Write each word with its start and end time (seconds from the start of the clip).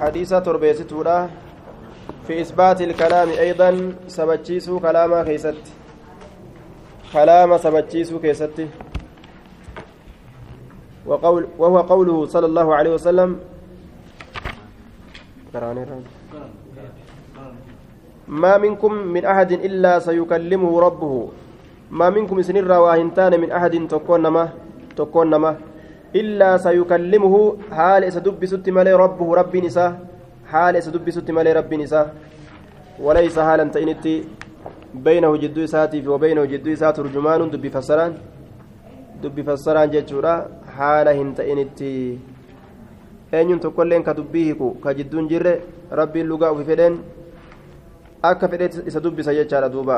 حديث 0.00 0.30
تربيتتورا 0.34 1.30
في 2.26 2.40
إثبات 2.40 2.78
الكلام 2.82 3.28
أيضا 3.28 3.70
سبتشيسو 4.08 4.80
كلاما 4.84 5.24
كيست 5.24 5.56
كلام 7.12 7.50
سبتشيسو 7.58 8.18
كيست 8.20 8.56
وقول 11.06 11.42
وهو 11.58 11.78
قوله 11.80 12.26
صلى 12.26 12.46
الله 12.46 12.68
عليه 12.74 12.92
وسلم 12.94 13.30
ما 18.28 18.58
منكم 18.58 18.92
من 18.92 19.24
أحد 19.24 19.52
إلا 19.52 19.98
سيكلمه 19.98 20.80
ربه 20.80 21.14
ما 21.90 22.10
منكم 22.10 22.42
سنر 22.42 22.72
واهنتان 22.72 23.40
من 23.40 23.50
أحد 23.52 23.74
تكون 23.88 24.20
نما 24.22 24.44
تكون 24.96 25.30
نما 25.30 25.56
إلا 26.20 26.50
سيكلمه 26.66 27.34
حال 27.76 28.02
سدب 28.16 28.42
ست 28.52 28.66
مالي 28.76 28.92
ربه 29.04 29.28
رب 29.40 29.54
نساء 29.66 29.90
حال 30.52 30.74
سدب 30.86 31.06
ست 31.16 31.28
مالي 31.36 31.52
رب 31.58 31.72
نساء 31.82 32.06
وليس 33.06 33.36
حالا 33.46 33.64
تئنتي 33.74 34.14
بينه 35.06 35.30
جدو 35.42 35.62
ساتي 35.74 35.98
وبينه 36.12 36.42
جدو 36.52 36.70
سات 36.80 36.96
ترجمان 36.96 37.40
دب 37.52 37.64
فسران 37.74 38.12
دب 39.22 39.36
فسران 39.48 39.86
جتشورا 39.94 40.34
حال 40.76 41.06
هنتئنتي 41.18 41.94
eenyuun 43.32 43.60
tokkolleen 43.60 44.04
ka 44.06 44.14
dubbii 44.14 44.44
hiku 44.48 44.68
ka 44.82 44.94
jidduun 44.94 45.28
jirre 45.28 45.52
rabbiin 45.90 46.28
lugaa 46.30 46.50
ufi 46.54 46.64
fedheen 46.64 46.98
akka 48.22 48.48
fedhe 48.48 48.68
isa 48.86 49.00
dubbisa 49.00 49.34
jechaadha 49.34 49.68
duuba 49.68 49.96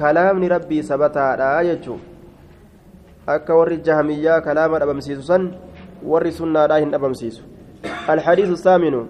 kalaamni 0.00 0.48
rabbii 0.54 0.82
sabataadha 0.90 1.64
jechuu 1.68 1.98
akka 3.36 3.60
warri 3.60 3.78
jahamiyyaa 3.90 4.40
kalaama 4.40 4.80
dhabamsiisu 4.82 5.22
san 5.22 5.54
warri 6.02 6.32
sunnaadhaa 6.40 6.82
hin 6.84 6.90
dhabamsiisu. 6.96 7.44
الحديث 8.08 8.48
الثامن 8.48 9.06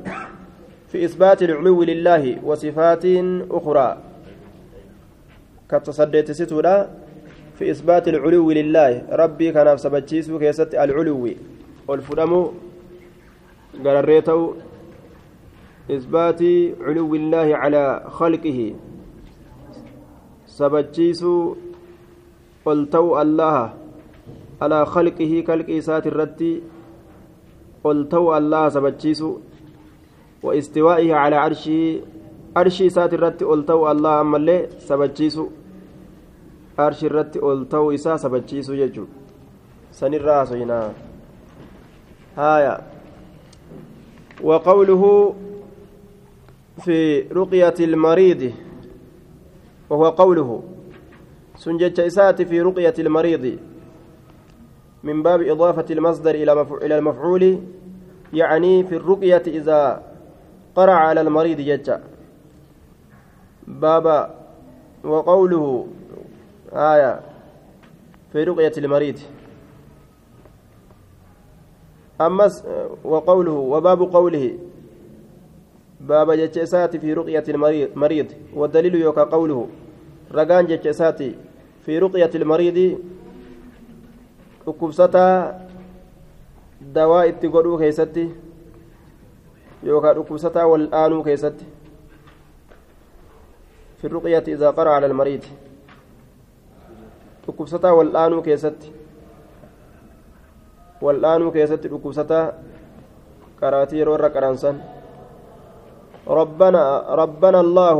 في 0.88 1.04
إثبات 1.04 1.42
العلو 1.42 1.82
لله 1.82 2.44
وصفات 2.44 3.04
أخرى 3.50 3.88
كتصديت 5.70 6.30
ستولا 6.30 6.88
في 7.58 7.70
إثبات 7.70 8.08
العلو 8.08 8.50
لله 8.50 9.02
ربي 9.12 9.52
كان 9.52 9.76
سبتشيس 9.76 10.30
كيست 10.30 10.74
العلو 10.74 11.28
والفرم 11.88 12.32
قرريته 13.84 14.54
إثبات 15.90 16.42
علو 16.80 17.14
الله 17.14 17.48
على 17.56 17.84
خلقه 18.10 18.74
سبتشيس 20.46 21.22
قلتو 22.64 23.06
الله 23.22 23.77
على 24.62 24.86
خلقه 24.86 25.44
كالك 25.46 25.70
إسات 25.70 26.06
الرتي 26.06 26.62
قلتو 27.84 28.36
الله 28.36 28.68
سبتشيس 28.68 29.24
واستوائه 30.42 31.14
على 31.14 31.36
عرشه 31.36 32.00
عرشي 32.56 32.86
إسات 32.86 33.14
الرتي 33.14 33.44
قلتو 33.44 33.90
الله 33.90 34.20
أما 34.20 34.36
اللي 34.36 34.68
سبتشيس 34.78 35.40
عرش 36.78 37.04
الرتي 37.04 37.38
قلتو 37.38 37.90
إسا 37.94 38.16
سبتشيس 38.16 38.68
يجو 38.68 39.06
سنرى 39.92 40.46
سينا. 40.46 40.92
هايا. 42.36 42.80
وقوله 44.42 45.34
في 46.84 47.20
رقية 47.20 47.74
المريض 47.80 48.52
وهو 49.90 50.08
قوله. 50.08 50.62
سنجت 51.56 51.98
إسات 51.98 52.42
في 52.42 52.60
رقية 52.60 52.94
المريض. 52.98 53.58
من 55.02 55.22
باب 55.22 55.42
إضافة 55.42 55.84
المصدر 55.90 56.34
إلى 56.82 56.98
المفعول 56.98 57.60
يعني 58.32 58.84
في 58.84 58.96
الرقية 58.96 59.42
إذا 59.46 60.02
قرع 60.76 60.94
على 60.94 61.20
المريض 61.20 61.60
جتا 61.60 62.02
بابا 63.66 64.34
وقوله 65.04 65.86
آية 66.72 67.20
في 68.32 68.44
رقية 68.44 68.72
المريض. 68.78 69.18
أمس 72.20 72.64
وقوله 73.04 73.52
وباب 73.52 74.02
قوله 74.02 74.58
باب 76.00 76.32
جتشسات 76.32 76.96
في 76.96 77.12
رقية 77.12 77.44
المريض 77.48 78.26
والدليل 78.54 78.94
يوكا 78.94 79.24
قوله 79.24 79.68
رقان 80.34 80.66
جتشسات 80.66 81.22
في 81.86 81.98
رقية 81.98 82.30
المريض 82.34 82.98
dhukkubsataa 84.68 85.54
dawaa 86.94 87.22
itti 87.30 87.48
godhuu 87.54 87.78
keessatti 87.82 88.24
yookaan 89.88 90.16
dhukkubsataa 90.20 90.66
wal'aanuu 90.72 91.22
keessatti 91.28 91.64
fi 94.02 94.08
ruqiyati 94.14 94.50
idaa 94.58 94.72
qara 94.78 94.96
ala 94.96 95.06
almariidi 95.10 95.48
dhukkubsataa 97.46 97.94
wal'aanuu 97.98 98.42
keessatti 98.50 98.92
wal'aanuu 101.02 101.50
keessatti 101.56 101.88
dhukkubsataa 101.96 102.44
qaraatii 103.60 103.98
yeroo 104.04 104.14
irra 104.20 104.30
qaraansan 104.38 104.76
ربنا 106.40 106.82
ربنا 107.22 107.60
الله 107.60 107.98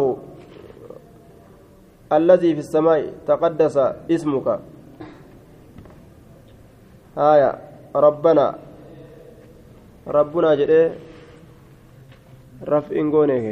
الذي 2.12 2.50
في 2.55 2.61
السماء 2.61 3.00
تقدس 3.27 3.77
اسمك 4.11 4.49
آية. 7.19 7.51
ربنا. 7.97 8.47
ربنا 10.06 10.55
جدي. 10.55 10.83
رفع 12.62 12.91
إنغونيك. 12.95 13.47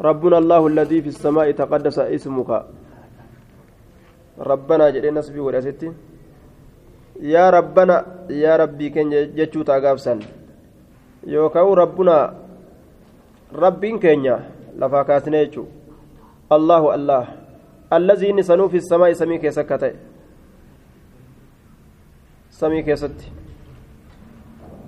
ربنا 0.00 0.36
الله 0.38 0.62
الذي 0.66 0.98
في 1.04 1.10
السماء 1.12 1.50
تقدس 1.52 1.98
اسمك. 1.98 2.50
ربنا 4.40 4.90
جدي 4.90 5.10
نسبي 5.12 5.40
ورأستي 5.40 5.92
يا 7.20 7.50
ربنا 7.50 7.96
يا 8.32 8.56
ربي 8.56 8.88
كن 8.88 9.12
جتشو 9.36 9.62
تاغافسن 9.62 10.18
يوكاو 11.28 11.68
ربنا. 11.74 12.16
ربين 13.52 13.98
كينيا 13.98 14.36
لفا 14.78 15.02
كاسنيتشو 15.02 15.64
الله 16.52 16.82
الله. 16.94 17.24
الذي 17.92 18.32
نسنو 18.32 18.68
في 18.72 18.78
السماء 18.78 19.12
سميك 19.12 19.44
سكتئ 19.50 19.94
samii 22.60 22.82
keessatti 22.88 23.32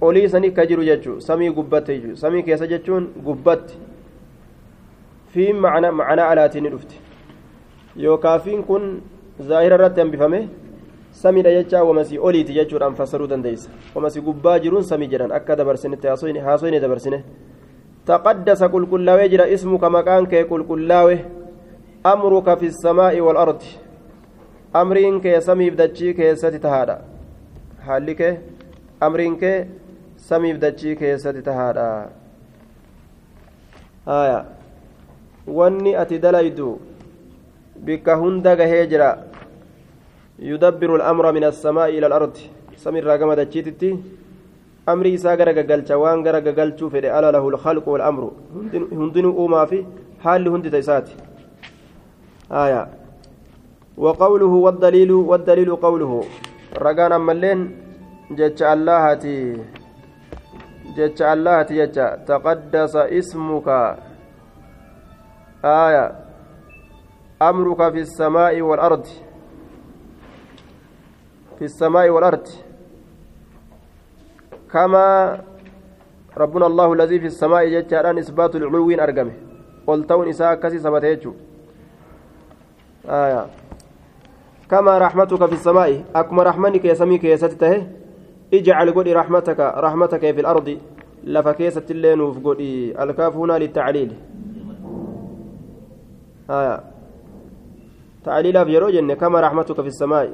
olii 0.01 0.29
sanii 0.29 0.51
ka 0.59 0.67
jiru 0.67 0.85
jechuun 0.91 1.21
samii 1.21 1.51
gubbatti 1.59 1.95
jechuun 1.99 2.17
samii 2.25 2.43
keessa 2.49 2.67
jechuun 2.73 3.05
gubbatti 3.27 3.79
fiin 5.35 5.57
macnaa 5.67 6.29
alaatiin 6.31 6.65
ni 6.65 6.71
dhufti 6.71 7.01
yookaan 8.07 8.41
fiin 8.41 8.65
kun 8.65 8.89
zaahira 9.49 9.77
irratti 9.77 10.01
hambifame 10.01 10.41
samiidha 11.23 11.51
jechaa 11.59 11.85
wamasii 11.85 12.19
oliiti 12.19 12.55
jechuudhaan 12.59 12.95
fassaruu 12.95 13.27
dandeessa 13.31 13.71
wamasii 13.95 14.23
gubbaa 14.29 14.59
jiruun 14.59 14.85
samii 14.91 15.09
jedhan 15.15 15.33
akka 15.39 15.57
dabarsinitti 15.57 16.07
haasoyne 16.47 16.81
dabarsine 16.81 17.25
taqaddasa 18.07 18.69
qulqullaawee 18.69 19.29
jira 19.29 19.47
ismuka 19.57 19.91
maqaan 19.91 20.27
kee 20.27 20.45
qulqullaawe 20.45 21.17
amruka 22.13 22.57
fi 22.57 22.73
samaa'i 22.83 23.21
wal 23.21 23.37
ardi 23.47 23.71
amriin 24.83 25.21
kee 25.21 25.41
samiif 25.41 25.77
dachii 25.77 26.15
keessatti 26.15 26.59
tahaadha 26.59 27.12
haalli 27.87 28.15
kee 28.21 28.33
amriin 29.07 29.37
kee 29.43 29.57
samiif 30.29 30.59
dachii 30.65 30.95
keessatti 31.01 31.43
tahaadha 31.49 31.87
haya 34.07 34.39
wanni 35.59 35.93
ati 36.03 36.19
dalaydu 36.25 36.69
bikka 37.87 38.17
hunda 38.23 38.55
gahee 38.61 38.87
jira 38.93 39.11
yudabbiru 40.51 40.99
al'amra 41.01 41.33
min 41.37 41.45
assamaa'i 41.51 41.97
ila 41.99 42.07
al'ardi 42.11 42.51
samiirraa 42.85 43.19
gama 43.23 43.37
dachiititti 43.43 43.91
amri 44.95 45.15
isaa 45.19 45.37
gara 45.37 45.53
gagalcha 45.59 45.99
waan 46.05 46.23
gara 46.27 46.41
gagalchuu 46.47 46.91
fedhe 46.95 47.11
ala 47.19 47.35
lahu 47.37 47.53
lkhalqu 47.57 47.91
walamru 47.95 48.31
hundinuu 49.01 49.35
uumaa 49.45 49.67
fi 49.75 49.85
haalli 50.25 50.49
hundita 50.57 50.79
isaati 50.87 51.15
haya 52.57 52.83
وقوله 54.05 54.53
والدليل 54.67 55.11
والدليل 55.13 55.71
قوله 55.77 56.13
ragaan 56.75 57.13
ammalleen 57.13 57.61
jecha 58.37 58.71
allahati 58.73 59.61
jecha 60.97 61.33
allahati 61.33 61.75
jecha 61.75 62.17
taqaddasa 62.27 63.09
ismuka 63.11 63.99
aya 65.63 66.17
amruka 67.41 67.93
fi 67.93 68.01
الsamaa'i 68.01 68.63
waalardi 68.63 69.15
fi 71.59 71.65
الsamaa'i 71.65 72.11
waalardi 72.11 72.73
كما 74.73 75.39
ربنا 76.37 76.67
الله 76.67 76.93
الذي 76.93 77.21
في 77.21 77.27
السماء 77.27 77.69
جتان 77.69 78.19
إثبات 78.19 78.57
العلوين 78.57 79.01
أرقمه 79.01 79.33
قلتون 79.87 80.29
إساء 80.29 80.55
كسي 80.55 80.79
سبتيجو 80.79 81.33
آية 83.05 83.47
كما 84.73 84.99
رحمتك 84.99 85.47
في 85.47 85.53
السماء 85.53 86.05
أكما 86.17 86.43
رحمنك 86.43 86.85
يا 86.85 86.95
سميك 86.95 87.25
يا 87.25 87.37
ستته 87.37 87.87
اجعل 88.55 88.91
قولي 88.97 89.13
رحمتك 89.13 89.61
رحمتك 89.61 90.21
في 90.21 90.41
الأرض 90.41 90.69
keessatti 91.59 91.93
illee 91.95 92.17
nuuf 92.17 92.37
godhi 92.43 92.95
alkaaf 92.99 93.35
hunaa 93.35 93.59
littacliili 93.59 94.17
tacliilaaf 98.25 98.69
yeroo 98.69 98.91
jenne 98.91 99.17
kama 99.17 99.41
raxmatuka 99.41 99.83
fi 99.83 99.93
samaa'i 99.93 100.33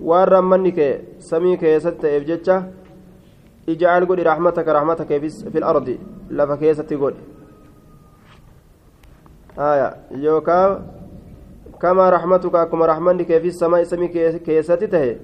waan 0.00 0.28
rammanni 0.28 0.72
kee 0.72 0.92
samii 1.18 1.56
keessatti 1.58 2.00
ta'eef 2.00 2.24
jecha 2.30 2.56
ijcaal 3.66 4.06
godhi 4.06 4.24
raxmataka 4.30 4.72
raxmataka 4.72 5.20
fi 5.52 5.60
lardi 5.60 6.00
lafa 6.30 6.56
keessatti 6.56 6.96
godhi 6.96 7.22
raxmatuka 11.82 12.60
akkuma 12.60 12.86
raxmanni 12.86 13.24
kee 13.24 13.40
fi 13.40 13.52
samaa'i 13.52 13.86
samii 13.86 14.08
keessatti 14.44 14.88
ta'e 14.88 15.18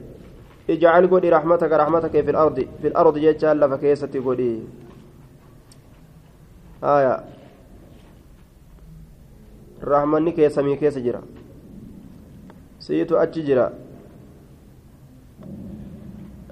ijcaal 0.69 1.09
godhi 1.09 1.31
raxmataka 1.31 1.79
raxmataka 1.79 2.23
fi 2.27 2.33
lardi 2.33 2.69
fi 2.81 2.91
lardi 2.91 3.21
jechaan 3.21 3.59
lafa 3.59 3.79
keessatti 3.79 4.21
godhi 4.21 4.67
rahmanni 9.83 10.33
kee 10.33 10.51
samii 10.51 10.77
keessa 10.77 11.01
jira 11.01 11.23
siitu 12.79 13.19
achi 13.19 13.43
jira 13.43 13.73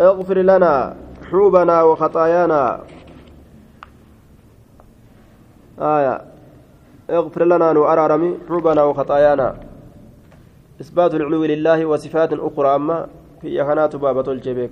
اغفر 0.01 0.39
لنا 0.39 0.97
حوبنا 1.31 1.83
وخطايانا 1.83 2.81
آية 5.79 6.15
اغفر 7.11 7.45
لنا 7.45 7.73
نؤررمي 7.73 8.31
حوبنا 8.49 8.83
وخطايانا 8.83 9.70
إثبات 10.83 11.15
العلو 11.15 11.45
لله 11.45 11.79
وصفات 11.87 12.33
أخرى 12.33 12.69
أما 12.79 12.99
في 13.41 13.65
خنات 13.65 13.97
بابة 13.97 14.33
الجبيك 14.33 14.71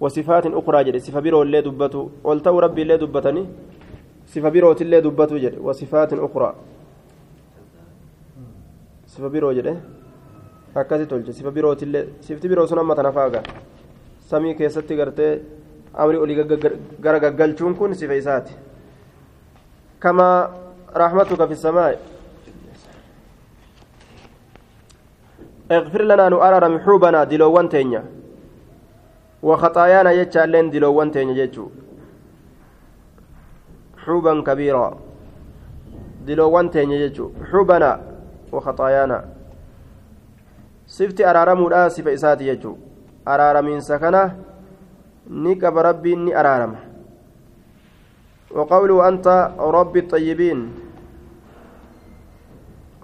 وصفات 0.00 0.46
أخرى 0.46 0.78
جري 0.84 0.98
صفة 1.06 1.20
بيرو 1.20 1.42
اللي 1.42 1.60
دبتو 1.66 2.02
قلتو 2.24 2.58
ربي 2.64 2.82
اللي 2.82 2.96
دبتني 3.02 3.42
صفة 4.32 4.48
بيرو 4.54 4.72
اللي 4.72 5.00
دبتو 5.06 5.36
جري 5.44 5.58
وصفات 5.66 6.12
أخرى 6.12 6.50
sifa 9.16 9.28
biroo 9.30 9.52
jedhe 9.56 9.72
akkasi 10.74 11.06
tolche 11.06 11.32
sifa 11.32 11.50
birootillee 11.50 12.04
sifti 12.20 12.48
biroo 12.48 12.66
sun 12.66 12.78
amma 12.78 12.94
tana 12.94 13.12
faaga 13.12 13.40
samii 14.30 14.54
keessatti 14.58 14.96
gartee 14.96 15.40
amri 15.94 16.18
olii 16.18 16.36
gara 17.00 17.18
gaggalchuun 17.24 17.74
kun 17.78 17.94
sifa 17.94 18.14
isaati 18.14 18.52
kama 19.98 20.26
rahmatuka 21.02 21.48
fi 21.48 21.56
samaa'i 21.56 21.96
اغفر 25.70 26.02
لنا 26.02 26.28
نؤرر 26.28 26.68
محوبنا 26.68 27.24
دلوان 27.24 27.68
تينيا. 27.68 28.04
وخطايانا 29.42 30.10
يجعلين 30.10 30.70
دلوان 30.70 31.10
تينيا 31.10 31.34
يجو 31.34 31.66
حوبا 33.98 34.40
كبيرا. 34.46 34.98
دلوان 36.26 36.70
تينيا 36.70 36.98
يجو 37.10 37.30
حوبنا 37.50 38.00
وخطايانا. 38.52 39.24
سفتي 40.86 41.26
أرارمودا 41.30 41.88
سفة 41.88 42.14
إساتي 42.14 42.46
يجو 42.46 42.76
أرارمين 43.28 43.80
سكنة. 43.80 44.36
نكب 45.30 45.78
ربي 45.78 46.14
ني 46.14 46.40
أرارم. 46.40 46.74
وقوله 48.54 49.08
أنت 49.08 49.26
رب 49.58 49.96
الطيبين. 49.96 50.85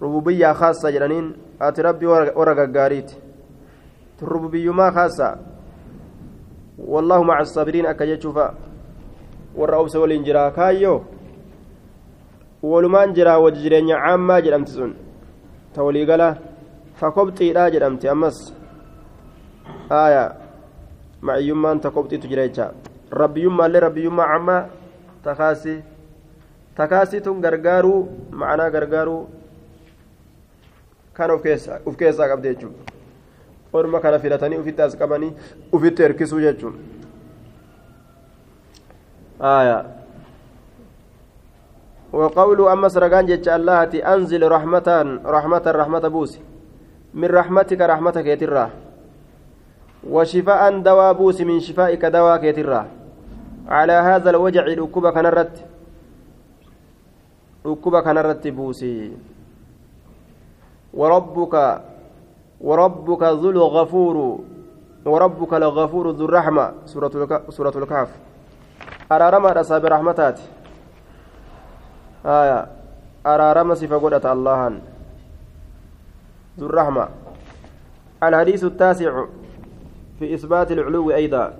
rububiyyaa 0.02 0.54
kaassa 0.54 0.92
jedhaniin 0.92 1.34
ati 1.60 1.82
rabbii 1.82 2.10
warra 2.34 2.54
gaggaariiti 2.60 3.16
rububiyyummaa 4.22 4.90
kaassa 4.98 5.38
wallaahu 6.78 7.24
maca 7.24 7.44
sabiriin 7.44 7.86
akka 7.86 8.06
jechuufa. 8.06 8.54
Warra 9.56 9.78
obsa 9.78 10.00
waliin 10.00 10.24
jiraa 10.24 10.50
kaayyoo? 10.50 11.04
Walumaan 12.62 13.12
Amma 13.14 13.38
wajji 13.38 13.62
jireenya 13.62 13.96
Tawali 13.98 14.40
jedhamti 14.42 14.72
sun. 14.72 14.94
Ira 15.74 15.82
waliigala 15.82 16.36
ta 17.00 17.10
kobxiidhaa 17.10 17.70
jedhamti 17.70 18.08
ammas. 18.08 18.54
Aayaa 19.90 20.34
maciyyummaan 21.20 21.80
ta 21.80 21.90
kobxiitu 21.90 22.28
jira 22.28 22.48
jecha. 22.48 22.72
Rabbiyyummaallee 23.10 23.80
rabbiyyummaa 23.80 24.26
caammaa 24.26 24.68
takaasii 25.22 25.82
takaasii 26.76 27.20
tun 27.20 27.40
gargaaruu 27.40 28.08
macanaa 28.30 28.70
gargaaruu 28.70 29.28
kan 31.14 31.30
uf 31.30 31.96
keessaa 31.96 32.28
qabde 32.28 32.54
jechuudha. 32.54 32.92
Orma 33.72 34.00
kana 34.00 34.18
filatanii 34.18 34.58
ufitti 34.58 34.82
as 34.82 34.96
qabanii 34.96 35.32
ufitti 35.72 36.02
hirkisuu 36.02 36.40
jechuudha. 36.40 36.78
Aya. 39.40 40.02
وقول 42.12 42.68
أما 42.68 42.88
سرقان 42.88 43.26
جتش 43.26 43.48
الله 43.48 44.04
أنزل 44.04 44.42
رحمة 44.52 44.88
رحمة 45.24 45.64
رحمة 45.66 46.04
بوسي 46.08 46.40
من 47.14 47.28
رحمتك 47.28 47.80
رحمتك 47.80 48.26
يترى 48.26 48.70
وشفاء 50.04 50.78
دواء 50.78 51.12
بوسي 51.12 51.44
من 51.44 51.60
شفائك 51.60 52.04
دواء 52.04 52.44
يترى 52.44 52.82
على 53.68 53.92
هذا 53.92 54.30
الوجع 54.30 54.64
ركوبة 54.64 55.10
كنرت 55.10 55.54
ركوبة 57.66 58.00
كنرت 58.00 58.48
بوسي 58.48 59.12
وربك 60.94 61.82
وربك 62.60 63.22
ذو 63.22 63.50
الغفور 63.50 64.16
وربك 65.04 65.52
الغفور 65.54 66.10
ذو 66.10 66.24
الرحمة. 66.24 66.72
سورة 66.86 67.14
سورة 67.50 67.74
الكهف. 67.76 68.10
أرارما 69.12 69.60
أصحاب 69.60 69.84
رحمتات. 69.84 70.38
آية. 72.26 72.66
أرارما 73.26 73.74
صفة 73.74 74.32
الله. 74.32 74.60
ذو 76.58 76.66
الرحمة. 76.66 77.08
الحديث 78.22 78.64
التاسع 78.64 79.24
في 80.18 80.34
إثبات 80.34 80.72
العلو 80.72 81.10
أيضا. 81.10 81.54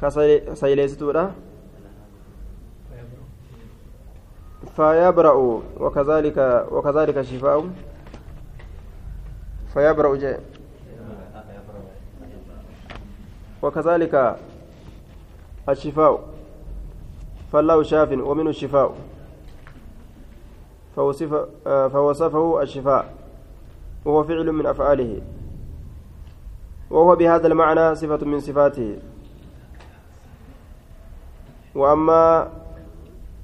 كسيليستورة 0.00 1.24
فيبرأ 4.76 5.62
وكذلك 5.80 6.66
وكذلك 6.70 7.16
الشفاء 7.18 7.70
فيبرأ 9.72 10.16
جاء 10.16 10.40
وكذلك 13.62 14.36
الشفاء. 15.68 16.20
فالله 17.52 17.82
شاف 17.82 18.12
ومنه 18.12 18.50
الشفاء. 18.50 18.94
فوصف 20.96 21.32
فوصفه 21.66 22.62
الشفاء. 22.62 23.14
وهو 24.04 24.24
فعل 24.24 24.52
من 24.52 24.66
أفعاله. 24.66 25.22
وهو 26.90 27.16
بهذا 27.16 27.46
المعنى 27.46 27.94
صفة 27.94 28.26
من 28.26 28.40
صفاته. 28.40 28.98
وأما 31.74 32.50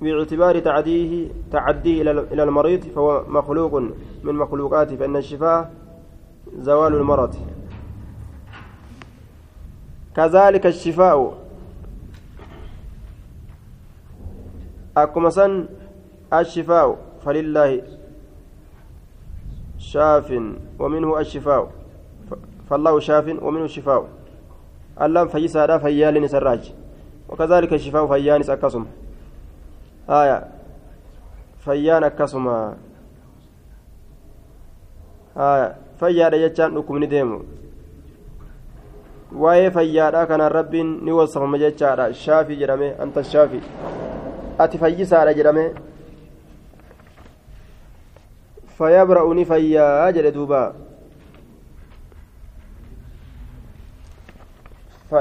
باعتبار 0.02 0.58
تعديه 0.58 1.28
تعديه 1.52 2.02
إلى 2.02 2.42
المريض 2.42 2.80
فهو 2.80 3.24
مخلوق 3.28 3.74
من 4.22 4.34
مخلوقاته 4.34 4.96
فإن 4.96 5.16
الشفاء 5.16 5.72
زوال 6.58 6.94
المرض. 6.94 7.34
كذلك 10.16 10.66
الشفاء. 10.66 11.38
أكما 14.96 15.66
الشفاء 16.32 16.98
فلله 17.24 17.82
شاف 19.78 20.30
ومنه 20.78 21.18
الشفاء. 21.18 21.70
فالله 22.70 23.00
شاف 23.00 23.26
ومنه 23.42 23.64
الشفاء. 23.64 24.08
اللهم 25.02 25.28
فيسا 25.28 25.78
فيال 25.78 26.30
سراج. 26.30 26.72
وكذلك 27.28 27.72
الشفاء 27.72 28.06
فيان 28.06 28.40
أكسم 28.50 28.86
آية 30.10 30.44
فيان 31.64 32.04
أكسم 32.04 32.46
آية 35.36 35.76
dhukkubni 36.02 37.06
deemu 37.06 37.44
waa'ee 39.32 39.70
fayyaadha 39.70 40.26
kanaan 40.26 40.52
rabbiin 40.52 40.98
ni 41.04 41.12
wasafama 41.12 41.58
jechaadha 41.58 42.12
shaafii 42.14 42.56
jedhame 42.56 42.88
anta 43.00 43.24
shaafi 43.24 43.60
ati 44.58 44.78
fayyisaadha 44.78 45.34
jedhame 45.34 45.64
fayabra'u 48.78 49.34
ni 49.34 49.44
fayyaa 49.44 50.12
jedhe 50.12 50.32
duuba 50.32 50.74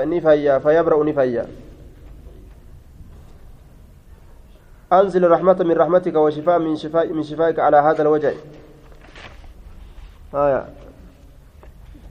ni 0.07 0.21
fayyaa 0.21 0.59
fayabra'u 0.59 1.03
ni 1.03 1.13
fayyaa 1.13 1.47
أنزل 4.93 5.31
رحمة 5.31 5.63
من 5.63 5.71
رحمتك 5.71 6.15
وشفاء 6.15 6.59
من 6.59 6.75
شفاء 6.75 7.13
من 7.13 7.23
شفائك 7.23 7.59
على 7.59 7.77
هذا 7.77 8.01
الوجه. 8.01 8.33
آية. 10.33 10.65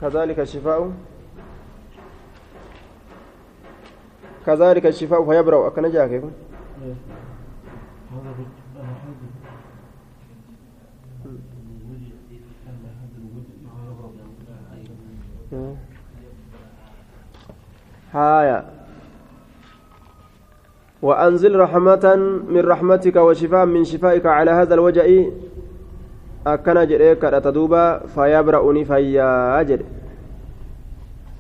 كذلك 0.01 0.41
الشفاء. 0.41 0.93
كذلك 4.47 4.87
الشفاء 4.87 5.25
فيبرأ. 5.25 5.67
أكن 5.67 5.91
جاك 5.91 6.23
هايا 18.13 18.80
وأنزل 21.03 21.57
رحمة 21.57 22.05
من 22.49 22.61
رحمتك 22.61 23.17
وشفاء 23.17 23.67
من 23.67 23.85
شفائك 23.85 24.27
على 24.27 24.51
هذا 24.51 24.75
الوجع 24.75 25.05
أكن 26.47 26.87
جريك 26.87 27.25
أتدوبا 27.25 28.07
فيبرأني 28.15 28.85
فيا 28.85 29.63
جري. 29.63 29.85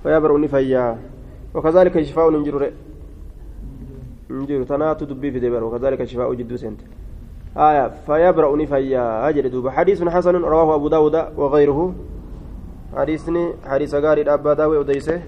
فيبرأني 0.02 0.48
فيا. 0.48 0.98
وكذلك 1.54 2.02
شفاء 2.02 2.30
ننجر 2.30 2.70
ننجر 4.30 4.62
تناتو 4.62 5.04
دبي 5.04 5.30
في 5.30 5.40
دبر. 5.40 5.64
وكذلك 5.64 6.04
شفاء 6.04 6.34
جدو 6.34 6.56
سنت. 6.56 6.80
آية 7.56 7.92
فيبرأني 8.06 8.66
فيا 8.66 9.28
أجل 9.28 9.50
دوبا. 9.50 9.70
حديث 9.70 10.02
حسن 10.02 10.36
رواه 10.36 10.74
أبو 10.74 10.88
داود 10.88 11.16
وغيره. 11.36 11.94
حديثني 12.96 13.52
حديث 13.64 13.94
غاري 13.94 14.22
أبا 14.22 14.54
داوي 14.54 14.78
وديسه. 14.78 15.20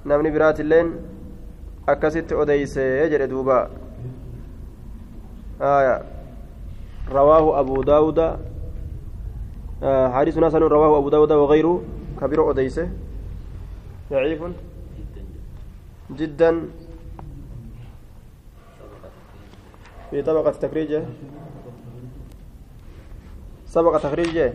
namni 0.00 0.30
biraatilleen 0.32 0.86
akkasitti 1.92 2.34
odeysee 2.34 3.08
jedhe 3.12 3.26
duuba 3.32 3.58
aya 5.60 5.96
rawaahu 7.16 7.50
abu 7.60 7.84
daawuda 7.84 8.28
حديث 10.16 10.36
حسن 10.38 10.60
رواه 10.60 10.98
أبو 11.00 11.08
داود 11.08 11.32
وغيره 11.32 11.82
كبير 12.20 12.50
أديسه 12.50 12.88
ضعيف 14.12 14.40
جدا 16.20 16.50
في 20.10 20.22
طبقة 20.22 20.50
تخريجه 20.50 21.02
سبق 23.66 23.94
تخريجه 24.04 24.52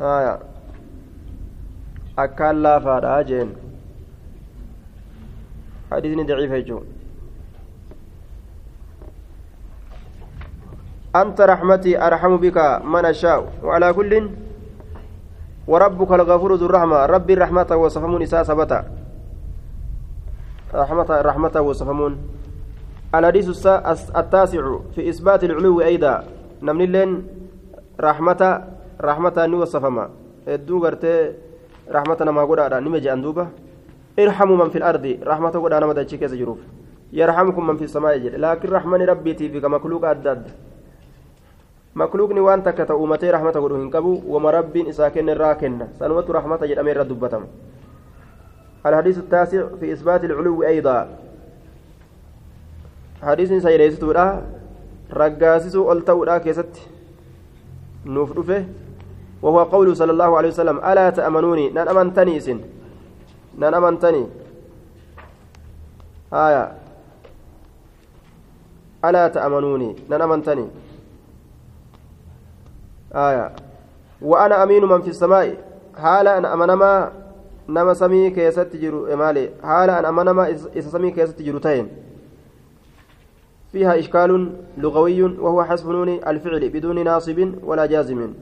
آه 0.00 0.38
akkaan 2.18 2.60
laafaadha 2.60 3.24
jeen 3.24 3.48
hadiisni 5.90 6.24
daciifa 6.24 6.58
jechuun 6.62 6.86
أنت 11.08 11.40
رحمتي 11.40 11.96
أرحم 11.96 12.36
بك 12.36 12.84
من 12.84 13.04
أشاء. 13.04 13.64
وعلى 13.64 13.92
كل 13.92 14.12
وربك 15.66 16.10
الغفور 16.12 16.54
ذو 16.54 16.66
الرحمة. 16.68 17.06
ربي 17.06 17.32
الرحمة 17.32 17.70
وصفمون 17.72 18.22
إساء 18.22 18.44
ثبتا 18.44 18.80
رحمة 20.74 21.10
رحمة 21.10 21.54
وصفمون. 21.60 22.12
الحديث 23.14 23.66
التاسع 24.16 24.62
في 24.94 25.08
إثبات 25.08 25.44
العلو 25.48 25.80
أيضا. 25.80 26.14
نمن 26.62 26.92
لين 26.92 27.10
رحمة 28.00 28.42
رحمة 29.00 29.38
وصفما 29.58 30.04
الدو 30.48 30.76
رحمة 31.90 32.20
ارحموا 34.18 34.56
من 34.56 34.68
في 34.70 34.78
الأرض 34.78 35.18
رحمة 35.22 35.50
قدانا 35.50 35.86
ما 35.86 35.92
داتشي 35.92 36.16
كيس 36.16 36.34
جروف. 36.34 36.58
يرحمكم 37.12 37.66
من 37.66 37.76
في 37.76 37.84
السماء 37.84 38.18
جل 38.18 38.42
لكن 38.42 38.68
رحمن 38.68 39.00
ربي 39.02 39.34
تيفي 39.34 39.60
كمخلوق 39.60 40.04
أدد. 40.04 40.42
مخلوقني 41.94 42.40
وان 42.40 42.62
تكتا 42.62 42.94
أمتي 42.94 43.30
رحمة 43.30 43.50
قدوه 43.50 43.78
هنكبو 43.78 44.22
وما 44.26 44.50
ربين 44.50 44.88
إساكن 44.88 45.28
الراكن. 45.30 45.86
سنوة 45.98 46.26
رحمة 46.30 46.56
جل 46.56 46.78
أمير 46.78 47.02
دبتم 47.02 47.44
الحديث 48.86 49.18
التاسع 49.18 49.62
في 49.80 49.92
إثبات 49.92 50.24
العلو 50.24 50.62
أيضا. 50.62 50.98
حديث 53.22 53.52
سيريستو 53.52 54.12
رقاسسو 55.12 55.92
ألتو 55.92 56.38
كيست. 56.38 56.74
نوف 58.06 58.30
وهو 59.42 59.62
قوله 59.62 59.94
صلى 59.94 60.12
الله 60.12 60.36
عليه 60.36 60.48
وسلم 60.48 60.76
ألا 60.78 61.10
تأمنوني؟ 61.10 61.70
نان 61.70 61.88
أمنتني 61.88 62.40
سن 62.40 62.60
نان 63.58 63.74
أمنتني 63.74 64.26
آية. 66.32 66.72
ألا 69.04 69.28
تأمنوني. 69.28 69.96
نان 70.10 70.22
أمنتني 70.22 70.66
آية. 73.14 73.52
وأنا 74.22 74.62
أمين 74.62 74.84
من 74.84 75.02
في 75.02 75.10
السماء. 75.10 75.56
حال 75.96 76.28
أن 76.28 76.44
أمنما 76.44 77.12
نما 77.68 77.94
سمي 77.94 78.30
كيست 78.30 78.76
جرو 78.76 79.16
مالي. 79.16 79.50
حال 79.62 79.90
أن 79.90 80.04
أمنما 80.04 80.48
إذا 80.76 80.88
سمي 80.88 81.10
كيست 81.10 81.42
جروتين. 81.42 81.88
فيها 83.72 83.98
إشكال 83.98 84.52
لغوي 84.78 85.22
وهو 85.22 85.64
حسب 85.64 85.90
نون 85.90 86.08
الفعل 86.08 86.68
بدون 86.68 87.04
ناصب 87.04 87.54
ولا 87.62 87.86
جازم. 87.86 88.34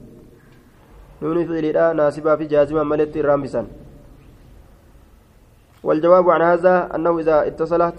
نون 1.22 1.46
فعليدha 1.46 1.96
ناسبا 1.96 2.36
في 2.36 2.44
جازما 2.44 2.82
ملت 2.82 3.16
الرامبسا 3.16 3.66
والجواب 5.86 6.30
عن 6.30 6.42
هذا 6.42 6.74
أنه 6.94 7.18
إذا 7.18 7.46
اتصلت 7.46 7.98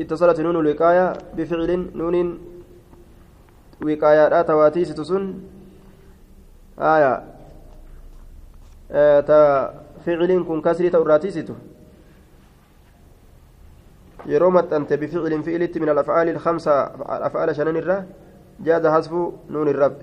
اتصلت 0.00 0.40
نون 0.40 0.56
الوقاية 0.56 1.06
بفعل 1.36 1.70
نون 1.94 2.16
وقاية 3.84 4.42
تواتي 4.42 4.84
ستسن 4.84 5.24
آية 6.78 7.12
آه 8.92 9.72
فعل 10.04 10.30
كن 10.48 10.60
كسر 10.60 10.88
توراتي 10.88 11.30
ستو 11.30 11.56
yeroo 14.28 14.50
maxxante 14.52 15.00
bificilin 15.00 15.42
fi'ilitti 15.42 15.80
min 15.80 15.88
alafcaali 15.88 16.30
ilkamsa 16.36 16.72
afcaala 17.26 17.54
shanan 17.56 17.76
irra 17.80 18.04
jaaza 18.66 18.92
hasfu 18.92 19.20
nuuni 19.48 19.72
rab 19.72 19.94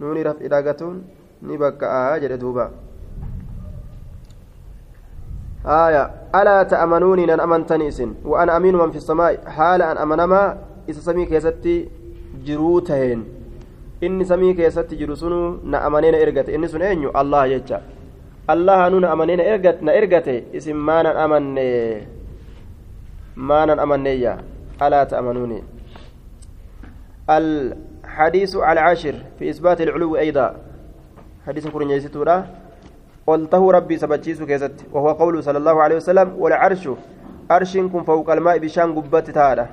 nuuni 0.00 0.22
rab 0.28 0.40
idhaagatuun 0.46 0.96
ni 1.42 1.58
bakka'aa 1.62 2.20
jedhe 2.22 2.38
duuba 2.40 2.64
آية 5.66 6.10
ألا 6.34 6.62
تأمنوني 6.62 7.34
أن 7.34 7.40
أمنتني 7.40 7.88
إسن؟ 7.88 8.14
وأنا 8.24 8.56
أمين 8.56 8.74
من 8.76 8.90
في 8.90 8.96
السماء. 8.96 9.44
حال 9.46 9.82
أن 9.82 9.96
أمنما 9.96 10.58
إذا 10.88 11.00
سمي 11.00 11.26
كيستي 11.26 11.88
جروتهن 12.46 13.24
إني 14.02 14.24
سمي 14.24 14.54
كيستي 14.54 14.96
جروسونو 14.96 15.64
نأمنين 15.64 16.14
إرقت 16.14 16.48
إني 16.48 16.68
سن 16.68 16.82
أنيو 16.82 17.10
الله 17.10 17.46
يجا. 17.46 17.82
الله 18.50 18.88
نون 18.88 19.04
أمنين 19.04 19.40
إرقت 19.40 19.82
نإرقت 19.82 20.28
اسم 20.56 20.76
ما 20.86 21.02
نأمن 21.02 21.44
ما 23.36 23.60
نأمن 23.66 24.06
ألا 24.82 25.04
تأمنوني. 25.04 25.62
الحديث 27.30 28.56
العاشر 28.56 29.14
في 29.38 29.50
إثبات 29.50 29.80
العلو 29.80 30.16
أيضا. 30.16 30.56
حديث 31.46 31.66
كورن 31.68 31.90
يسيتورا 31.90 32.46
قلته 33.28 33.62
ربي 33.76 33.96
سبتشيسو 34.02 34.46
كيست 34.50 34.76
وهو 34.92 35.08
قوله 35.20 35.40
صلى 35.40 35.58
الله 35.60 35.76
عليه 35.84 35.96
وسلم 36.00 36.28
والعرش 36.42 36.84
عرش 37.50 37.72
كن 37.92 38.02
فوق 38.08 38.28
الماء 38.36 38.56
بشان 38.58 38.88
قبات 38.96 39.30
تارة. 39.30 39.66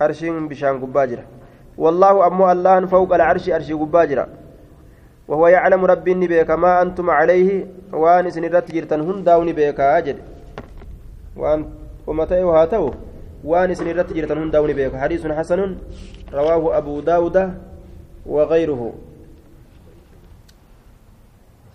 عرش 0.00 0.20
بشان 0.50 0.74
قباجرة 0.82 1.24
والله 1.78 2.26
أمو 2.26 2.44
الله 2.52 2.86
فوق 2.86 3.10
العرش 3.14 3.44
عرش 3.50 3.72
قباجرة 3.72 4.24
وهو 5.28 5.48
يعلم 5.48 5.84
ربي 5.84 6.14
بك 6.14 6.50
ما 6.50 6.82
أنتم 6.82 7.10
عليه 7.10 7.66
وأن 7.92 8.30
سنرت 8.30 8.66
جرتن 8.74 9.00
هنداوني 9.00 9.52
بك 9.52 9.80
أجد. 9.80 10.16
وأن 11.36 11.60
ومتى 12.06 12.42
وهاته 12.44 12.84
وأن 13.44 13.74
سنرت 13.74 14.12
جرتن 14.12 14.38
هنداوني 14.38 14.74
بك 14.78 14.96
حديث 14.96 15.26
حسن 15.26 15.60
رواه 16.32 16.78
أبو 16.78 17.00
داود 17.00 17.36
وغيره. 18.26 18.82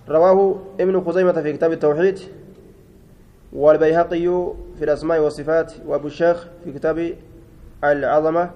رواه 0.09 0.59
ابن 0.79 1.03
خزيمة 1.03 1.31
في 1.31 1.53
كتاب 1.53 1.71
التوحيد 1.71 2.19
والبيهقي 3.53 4.53
في 4.77 4.83
الأسماء 4.85 5.19
والصفات 5.19 5.73
وأبو 5.85 6.07
الشيخ 6.07 6.47
في 6.63 6.71
كتاب 6.71 7.15
العظمة 7.83 8.51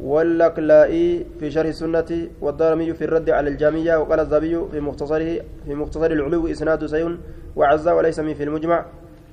واللقلائي 0.00 1.26
في 1.40 1.50
شرح 1.50 1.66
السنة 1.66 2.28
والدارمي 2.40 2.94
في 2.94 3.04
الرد 3.04 3.30
على 3.30 3.50
الجامية 3.50 3.96
وقال 3.96 4.20
الزبي 4.20 4.60
في 4.70 4.80
مختصره 4.80 5.40
في 5.64 5.74
مختصر 5.74 6.10
العلو 6.10 6.46
إسناد 6.46 6.86
سيون 6.86 7.18
وعزا 7.56 7.92
وليس 7.92 8.18
من 8.18 8.34
في 8.34 8.44
المجمع 8.44 8.84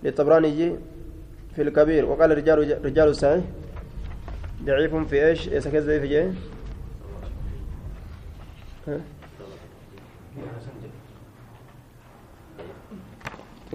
للطبراني 0.03 0.75
في 1.55 1.61
الكبير 1.61 2.05
وقال 2.05 2.37
رجال 2.37 2.85
رجال 2.85 3.09
السعي 3.09 3.41
ضعيف 4.65 4.95
في 4.95 5.27
إيش؟ 5.27 5.49
كذا 5.49 5.99
في 5.99 6.07
جاي؟ 6.07 6.31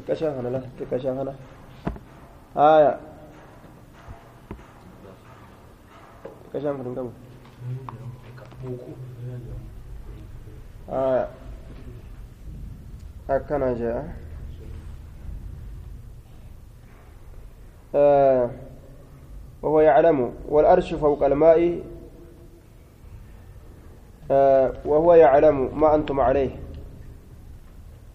Xiqqashaa 0.03 0.35
kana 0.37 0.51
la 0.51 0.61
xiqqashaa 0.79 1.15
kana 1.19 1.33
haaya 2.59 2.93
xiqqashaan 6.43 6.75
kun 6.77 6.85
hin 6.87 6.95
qabu 6.99 7.11
haaya 10.91 11.29
akkana 13.29 13.75
jea 13.79 14.03
آه 17.95 18.51
وهو 19.63 19.81
يعلم 19.81 20.33
والأرش 20.49 20.95
فوق 20.95 21.21
الماء 21.25 21.85
آه 24.31 24.73
وهو 24.85 25.15
يعلم 25.15 25.81
ما 25.81 25.95
أنتم 25.95 26.21
عليه 26.21 26.51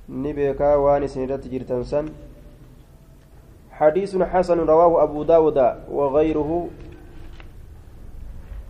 نبيكا 0.09 0.75
وانس 0.75 1.17
نرت 1.17 1.47
جرتنسن 1.47 2.05
حديث 3.71 4.17
حسن 4.17 4.59
رواه 4.59 5.03
أبو 5.03 5.23
داود 5.23 5.57
وغيره 5.91 6.67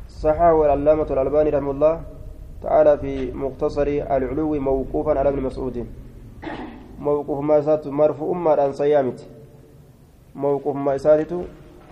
صححه 0.09 0.65
العلامة 0.65 1.07
الألباني 1.11 1.49
رحمه 1.49 1.71
الله 1.71 2.01
تعالى 2.63 2.97
في 2.97 3.31
مختصر 3.31 3.87
العلو 3.87 4.59
موقوفا 4.59 5.19
على 5.19 5.29
ابن 5.29 5.41
مسعود 5.41 5.87
موقوف 6.99 7.39
ما 7.39 7.61
سات 7.61 7.87
مرفوع 7.87 8.37
ما 8.37 8.65
أن 8.65 8.71
صيامت 8.73 9.27
موقوف 10.35 10.75
ما 10.75 10.97
ساتت 10.97 11.45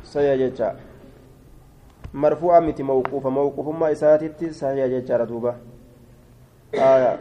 سيجتا 0.03 0.75
مرفوع 2.13 2.59
متي 2.59 2.83
موقوف 2.83 3.27
موقوف 3.27 3.67
ما 3.75 3.93
ساتت 3.93 4.45
سيجتا 4.49 5.17
ردوبة 5.17 5.55
آية 6.73 7.19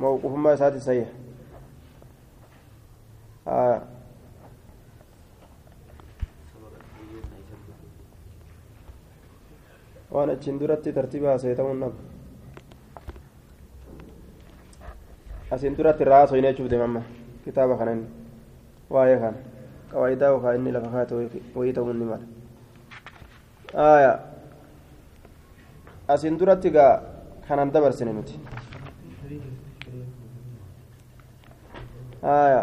موقوف 0.00 0.32
ما 0.34 0.56
ساتت 0.56 0.76
سيح 0.78 1.08
آية 3.46 3.82
waan 10.14 10.30
achiin 10.30 10.58
duratti 10.60 10.92
tartiiba 10.92 11.28
haasa'e 11.28 11.54
ta'uun 11.58 11.80
nabu 11.80 11.96
asiin 15.50 15.76
duratti 15.78 16.02
irraa 16.06 16.20
haasa'in 16.22 16.44
jechuuf 16.46 16.70
deemamma 16.70 17.02
kitaaba 17.44 17.76
kanan 17.80 18.04
waa'ee 18.94 19.16
kana 19.22 19.38
qawaayidaa 19.92 20.28
yookaan 20.34 20.56
inni 20.60 20.72
lafa 20.76 20.90
kaate 20.94 21.14
wayii 21.56 21.72
ta'uun 21.78 21.98
ni 21.98 22.06
mala 22.10 22.26
aya 23.88 24.12
asiin 26.16 26.38
duratti 26.38 26.70
gaa 26.78 26.92
kanan 27.48 27.72
dabarsine 27.74 28.12
nuti 28.12 28.38
aya 32.22 32.62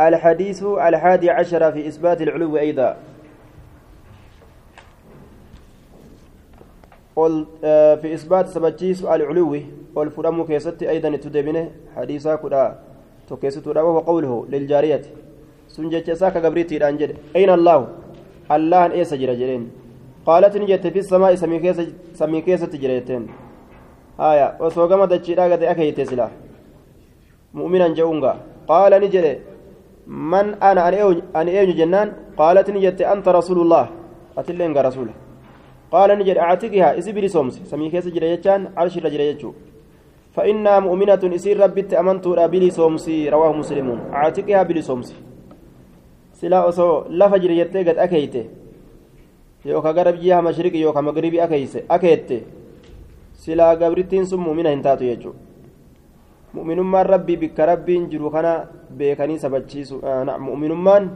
الحديث 0.00 0.62
الحادي 0.62 1.30
عشر 1.30 1.72
في 1.72 1.88
إثبات 1.88 2.22
العلو 2.22 2.56
أيضا. 2.56 2.96
في 8.00 8.14
إثبات 8.14 8.46
سبجيس 8.48 9.04
العلو 9.04 9.60
والفرم 9.94 10.44
كيست 10.46 10.82
أيضا 10.82 11.16
تدبنه 11.16 11.70
حديثا 11.96 12.34
كدا 12.36 12.78
تكيست 13.30 13.66
وهو 13.66 13.98
قوله 13.98 14.46
للجارية. 14.48 15.02
سنجة 15.68 16.14
ساك 16.14 16.36
قبريتي 16.36 16.76
الأنجل 16.76 17.14
أين 17.36 17.50
الله؟ 17.50 17.88
الله 18.52 18.86
أن 18.86 18.90
إيسا 18.90 19.16
جرجرين 19.16 19.70
قالت 20.26 20.56
نجت 20.56 20.86
في 20.86 20.98
السماء 20.98 21.34
سمي 22.14 22.40
كيسة 22.40 22.72
جريتين. 22.82 23.26
آية. 24.20 24.56
وسوغما 24.60 25.04
دجيرا 25.04 25.44
قد 25.52 25.62
أكيت 25.62 26.00
سلا. 26.00 26.28
مؤمنا 27.54 27.88
جونغا 27.88 28.36
قال 28.68 28.92
نجري 29.02 29.38
من 30.08 30.46
أنا 30.62 30.88
أنا 30.88 31.50
أين 31.50 31.70
جنان؟ 31.76 32.08
قالت 32.36 32.70
نجت 32.70 33.00
أنت 33.00 33.28
رسول 33.28 33.58
الله. 33.64 33.84
أتلين 34.38 34.72
رسوله. 34.72 35.14
قال 35.92 36.10
نجد 36.18 36.36
أعتقها 36.36 36.98
إسي 36.98 37.12
بلسومس 37.12 37.54
سمي 37.70 37.88
كيس 37.88 38.08
جرى 38.12 38.28
يجان 38.30 38.76
عرش 38.76 38.98
رجل 39.04 39.20
يجو 39.20 39.52
فإنا 40.36 40.80
مؤمنة 40.84 41.22
إسير 41.36 41.56
ربي 41.60 41.82
أمنت 42.00 42.28
بلسومس 42.28 43.06
رواه 43.08 43.52
مسلمون 43.52 43.98
أعتقها 44.12 44.62
بلسومس 44.68 45.08
سلا 46.40 46.68
أصو 46.68 47.08
لفجر 47.08 47.50
يتقد 47.50 47.96
أكيته. 48.04 48.44
yookaan 49.64 49.94
gara 49.94 50.12
biyya 50.12 50.42
mashriqi 50.42 50.80
yookaan 50.80 51.04
magribii 51.04 51.40
akeeyse 51.40 51.84
akeette 51.88 52.44
silaa 53.42 53.74
gabrittiin 53.76 54.26
sun 54.26 54.40
muumina 54.40 54.70
hin 54.70 54.82
taatu 54.82 55.04
jechuudha 55.04 55.47
mu'minummaan 56.54 57.06
rabbii 57.06 57.36
bikka 57.36 57.66
rabbiin 57.66 58.08
jiru 58.10 58.30
kana 58.30 58.68
beekanii 58.90 59.38
sabachiisu 59.38 60.00
mu'minummaan 60.40 61.10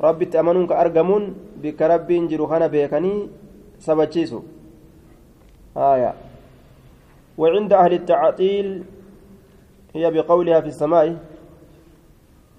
rabbitti 0.00 0.38
amanuun 0.38 0.66
ka 0.66 0.78
argamuun 0.78 1.34
bikka 1.62 1.88
rabbiin 1.88 2.28
jiru 2.28 2.48
kana 2.48 2.68
beekanii 2.68 3.30
آية 5.76 6.14
وعند 7.38 7.72
أهل 7.72 7.92
التعطيل 7.92 8.84
هي 9.94 10.10
بقولها 10.10 10.60
في 10.60 10.66
السماء 10.66 11.16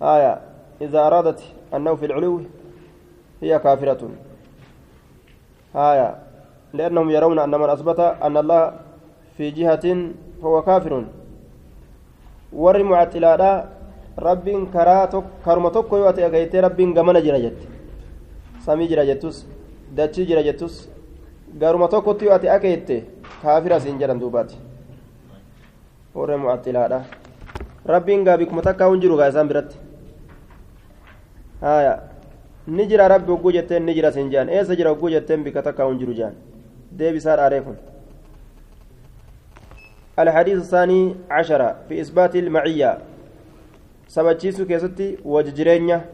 آية 0.01 0.41
إذا 0.81 1.07
أرادت 1.07 1.43
أنه 1.73 1.95
في 1.95 2.05
العلو 2.05 2.41
هي 3.41 3.59
كافرة 3.59 4.09
آية 5.75 6.15
لأنهم 6.73 7.09
يرون 7.09 7.39
أن 7.39 7.49
من 7.49 7.69
أثبت 7.69 7.99
أن 7.99 8.37
الله 8.37 8.73
في 9.37 9.51
جهة 9.51 10.09
هو 10.43 10.61
كافر 10.61 11.05
warri 12.55 12.83
mucattilaadha 12.83 13.51
rabbiin 14.17 14.67
karaa 14.71 15.07
karuma 15.45 15.69
tokko 15.71 15.97
yoo 15.97 16.07
ate 16.07 16.25
agaytee 16.25 16.61
rabbiin 16.61 16.93
gamana 16.93 17.21
jira 17.21 17.39
jette 17.39 17.67
samii 18.65 18.87
jira 18.87 19.05
jettus 19.05 19.45
dachii 19.95 20.25
jira 20.25 20.43
jettus 20.43 20.89
garuma 21.59 21.87
tokkotti 21.87 22.25
yoo 22.25 22.33
ati 22.35 22.49
akeette 22.49 23.03
kaafira 23.41 23.79
siin 23.79 23.99
jedhan 23.99 24.19
duubaati 24.19 24.57
warra 26.15 26.37
mucattilaadha 26.37 27.01
rabbiin 27.85 28.23
gaa 28.25 28.37
bikkuma 28.37 28.61
takkaa 28.61 28.87
hun 28.89 29.01
jiru 29.01 29.17
gaa 29.17 29.27
isaan 29.33 29.47
biratti 29.47 29.77
haya 31.61 31.99
ni 32.67 32.85
jira 32.87 33.07
rabbi 33.07 33.31
hogguu 33.31 33.51
jetteen 33.51 33.83
ni 33.85 33.93
jira 33.93 34.11
siin 34.11 34.29
jedhan 34.31 34.49
eessa 34.49 34.75
jira 34.75 34.89
hogguu 34.93 35.09
jetteen 35.09 35.43
bikka 35.43 35.61
takkaa 35.63 35.85
hun 35.89 35.97
jiru 35.99 36.13
jedhan 36.13 36.35
deebisaa 36.99 37.35
dhaaree 37.37 37.61
kun 37.61 37.77
الحديث 40.19 40.57
الثاني 40.57 41.15
عشر 41.31 41.75
في 41.89 42.01
إثبات 42.01 42.35
المعية. 42.35 42.97
سبتشيسو 44.07 44.65
كيستي 44.65 45.17
وججرينيا. 45.25 46.05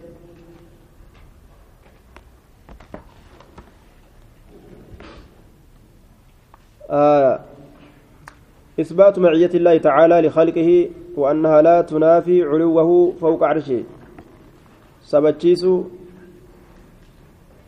آه 6.90 7.40
إثبات 8.80 9.20
معية 9.20 9.52
الله 9.54 9.78
تعالى 9.78 10.22
لخلقه 10.28 10.90
وأنها 11.18 11.62
لا 11.62 11.82
تنافي 11.82 12.44
علوه 12.44 13.12
فوق 13.22 13.44
عرشه. 13.44 13.84
سبتشيسو 15.02 15.84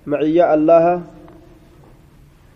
معية 0.08 0.54
الله 0.54 1.02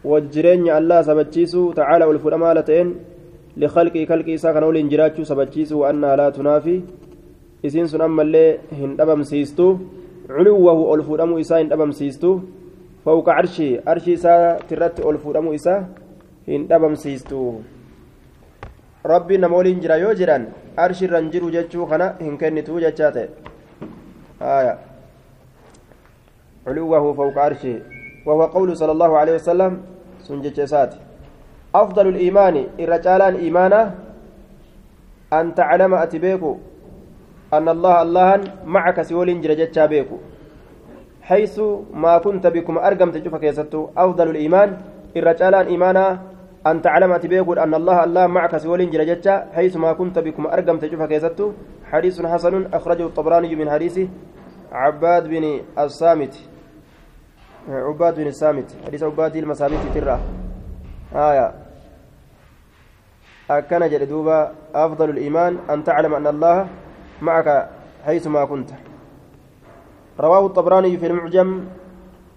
وجرين 0.04 0.70
الله 0.70 1.02
سبتشيسو 1.02 1.72
تعالى 1.72 2.06
والفرمالتين. 2.06 3.15
لخلقه 3.58 4.06
خلقه 4.06 4.34
إسا 4.36 4.52
كان 4.52 4.64
ولين 4.64 4.90
جراتشو 4.90 5.24
سبتشيسو 5.24 5.80
وأنها 5.80 6.16
لا 6.16 6.28
تنافي 6.30 6.82
hin 7.66 8.98
dhabamsiistu 8.98 9.66
culuwahu 10.28 10.90
ol 10.92 11.02
fuudhamuu 11.04 11.40
isaa 11.40 11.58
hin 11.58 11.70
dhabamsiistu 11.70 12.42
fawqa 13.06 13.38
arshii 13.42 13.80
arshii 13.86 14.14
isaa 14.14 14.58
tirratti 14.70 15.02
ol 15.02 15.18
fuudhamuu 15.18 15.54
isaa 15.54 15.80
hin 16.46 16.68
dhabamsiistu 16.68 17.64
rabbi 19.04 19.38
nama 19.38 19.58
waliin 19.58 19.82
jira 19.82 19.98
yoo 19.98 20.14
jedhan 20.14 20.48
arshiirran 20.78 21.32
jiru 21.32 21.50
jechuu 21.58 21.86
kana 21.90 22.14
hin 22.22 22.38
kennitu 22.38 22.80
jechaa 22.86 23.12
ta'e 23.12 23.30
aya 24.40 24.78
culuwahu 26.66 27.14
fawqa 27.22 27.44
arshii 27.50 27.82
وهو 28.26 28.58
قول 28.58 28.74
صلى 28.74 28.92
الله 28.92 29.12
عليه 29.18 29.34
وسلم 29.38 29.72
سنجتشات 30.26 31.05
أفضل 31.82 32.06
الإيمان 32.08 32.56
إرجالا 32.80 33.30
إيمانا 33.44 33.82
أن 35.34 35.46
تعلم 35.60 35.94
أتبيكو 35.94 36.52
أن 37.54 37.68
الله 37.76 37.96
الله 38.02 38.30
معك 38.66 38.98
سيول 39.02 39.30
جرجتشا 39.44 39.86
بيكو. 39.92 40.18
حيث 41.26 41.58
ما 41.94 42.18
كنت 42.26 42.48
بكم 42.48 42.78
أرقم 42.78 43.10
تجفك 43.12 43.44
يستو 43.44 43.82
أفضل 43.98 44.28
الإيمان 44.30 44.70
الرجال 45.18 45.56
إيمانا 45.72 46.06
أن 46.70 46.82
تعلم 46.82 47.18
تبيكو 47.18 47.54
أن 47.54 47.74
الله 47.74 47.98
الله 48.04 48.24
معك 48.28 48.58
سيول 48.58 48.82
جرجتشا 48.94 49.36
حيث 49.56 49.74
ما 49.78 49.94
كنت 49.94 50.20
بكم 50.20 50.44
أرقم 50.48 50.78
تجفك 50.78 51.12
يستو 51.12 51.48
حديث 51.92 52.16
حسن 52.26 52.54
أخرجه 52.74 53.06
الطبراني 53.06 53.56
من 53.56 53.68
حديث 53.70 53.96
عباد 54.72 55.24
بن 55.28 55.46
الصامت. 55.80 56.34
عباد 57.70 58.16
بن 58.22 58.28
الصامت 58.28 58.70
حديث 58.86 59.02
عباد 59.04 59.36
المسامت 59.36 59.82
ترى. 59.94 60.18
آية. 61.16 61.65
أكن 63.50 63.90
جلدوبا 63.90 64.52
أفضل 64.76 65.10
الإيمان 65.10 65.58
أن 65.70 65.84
تعلم 65.84 66.14
أن 66.14 66.28
الله 66.28 66.68
معك 67.22 67.70
حيثما 68.06 68.46
كنت. 68.46 68.70
رواه 70.20 70.46
الطبراني 70.46 70.98
في 70.98 71.08
المعجم 71.08 71.66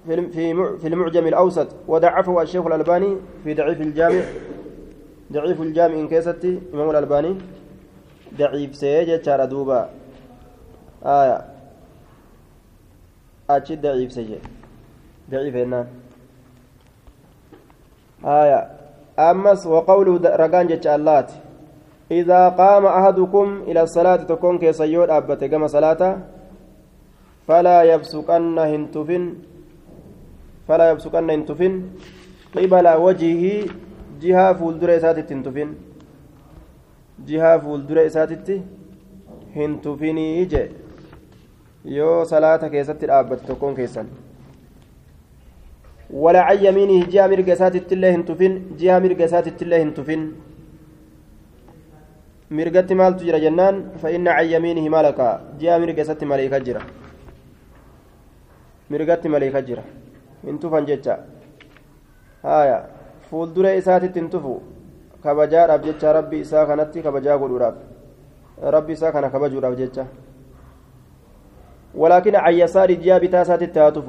في 0.07 0.87
المعجم 0.87 1.27
الأوسط 1.27 1.68
وضعفه 1.88 2.42
الشيخ 2.42 2.66
الألباني 2.66 3.16
في 3.44 3.55
ضعيف 3.55 3.81
الجامع 3.81 4.23
ضعيف 5.33 5.61
الجامع 5.61 5.94
إن 5.94 6.09
كيستي 6.09 6.61
إمام 6.75 6.90
الألباني. 6.90 7.38
ضعيف 8.38 8.77
سيجة 8.77 9.44
دوبا. 9.44 9.90
آية. 11.05 11.59
achi 13.49 13.77
daciifse 13.83 14.23
jee 14.29 14.40
daciifennaan 15.31 15.87
آية. 18.25 18.78
أمس 19.18 19.66
وقوله 19.66 20.14
جتش 20.70 20.87
اللات. 20.87 21.31
إذا 22.11 22.48
قام 22.48 22.87
أحدكم 22.87 23.46
إلى 23.68 23.81
الصلاة 23.83 24.16
تكون 24.16 24.59
كيسيود 24.59 25.11
أبت 25.11 25.44
كما 25.44 25.66
صلاة 25.66 26.02
فلا 27.48 27.78
يبسكن 27.83 28.59
هنتفن 28.59 29.24
فلا 30.68 30.90
يبسكن 30.90 31.31
هنتفن 31.31 31.74
قبل 32.57 32.87
وجهه 32.88 33.44
جهة 34.22 34.52
فولدر 34.52 34.96
إساتت 34.96 35.33
هنتفن. 35.33 35.70
جهة 37.28 37.59
فولدر 37.59 38.07
إساتت 38.07 38.48
هنتفني 39.57 40.44
جي. 40.44 40.64
yoo 41.85 42.24
salaata 42.24 42.68
keessatti 42.70 43.07
dhaabbate 43.07 43.46
tokkoon 43.46 43.74
keessan 43.74 44.09
ولا 46.11 46.40
عن 46.40 46.59
يمينه 46.64 47.07
جهة 47.12 47.27
مرقى 47.27 47.55
ساتت 47.57 47.92
الله 47.92 48.14
هنتفين 48.14 48.53
جهة 48.81 48.99
مرقى 48.99 49.29
ساتت 49.29 49.62
الله 49.62 49.83
هنتفين 49.83 50.23
مرقت 52.51 52.92
مال 52.92 53.12
تجرى 53.16 53.40
جنان 53.44 53.75
فإن 54.03 54.29
عن 54.29 54.47
يمينه 54.55 54.88
مالك. 54.88 55.21
جهة 55.61 55.79
مرقى 55.79 56.05
سات 56.05 56.25
ملائكة 56.25 56.59
جرى. 56.59 56.83
مرقت 58.90 59.27
ملائكة 59.27 59.61
جرى. 59.68 59.85
هنتفن 60.49 60.85
جتشا 60.88 61.14
هايا 62.44 62.79
فول 63.29 63.49
دري 63.55 63.81
ساتت 63.81 64.18
هنتفو 64.18 64.57
kabajaadhaaf 65.23 65.83
jecha 65.83 66.12
rabbi 66.12 66.40
isaa 66.44 66.66
kanatti 66.66 67.03
kabajaa 67.03 67.38
godhuudhaaf 67.38 67.75
rabbi 68.75 68.92
isaa 68.92 69.12
kana 69.12 69.31
kabajuudhaaf 69.31 69.77
jecha 69.77 70.07
ولكن 71.94 72.37
عن 72.37 72.55
يسار 72.55 72.92
جهة 72.92 73.18
بتاسات 73.18 73.62
التهاتف 73.62 74.09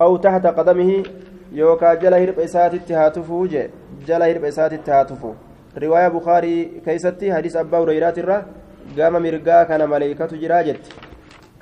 أو 0.00 0.16
تحت 0.16 0.46
قدمه 0.46 1.02
يوكا 1.52 1.94
جلا 1.94 2.18
هرب 2.24 2.38
إسات 2.38 2.74
التهاتف 2.74 3.32
جلا 4.06 4.26
هرب 4.30 4.44
إسات 4.44 4.72
التهاتف 4.72 5.22
رواية 5.78 6.08
بخاري 6.08 6.80
كيستي 6.84 7.34
حديث 7.34 7.56
أبا 7.56 7.78
هريرة 7.78 8.14
الرا 8.18 8.38
قام 8.98 9.14
مرقا 9.22 9.62
كان 9.62 9.88
ملائكة 9.88 10.26
جراجت 10.26 10.84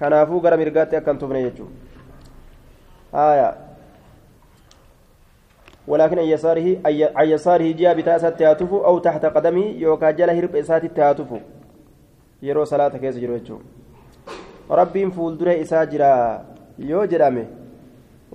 كنافو 0.00 0.38
غير 0.38 0.56
مرقات 0.56 0.94
أكن 0.94 1.18
تبني 1.18 1.42
يجو 1.42 1.66
آية 3.14 3.54
ولكن 5.88 6.18
عن 6.18 6.24
يساره 6.24 6.66
عن 7.16 7.28
يساره 7.34 7.72
جهة 7.72 7.92
بتاسات 7.92 8.32
التهاتف 8.32 8.72
أو 8.72 8.98
تحت 8.98 9.24
قدمه 9.26 9.64
يوكا 9.64 10.10
جلا 10.10 10.32
هرب 10.38 10.56
إسات 10.56 10.84
التهاتف 10.84 11.30
يرو 12.42 12.64
صلاة 12.64 12.88
كيس 12.88 13.16
جرو 13.18 13.58
rabbiin 14.70 15.10
fuuldura 15.12 15.54
isaa 15.54 15.86
jira 15.86 16.44
yoo 16.78 17.06
jedhame 17.06 17.46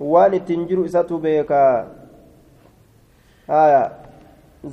waan 0.00 0.34
ittiin 0.34 0.66
jiru 0.68 0.84
isatu 0.84 1.18
beeka 1.18 1.60
haya 3.46 3.82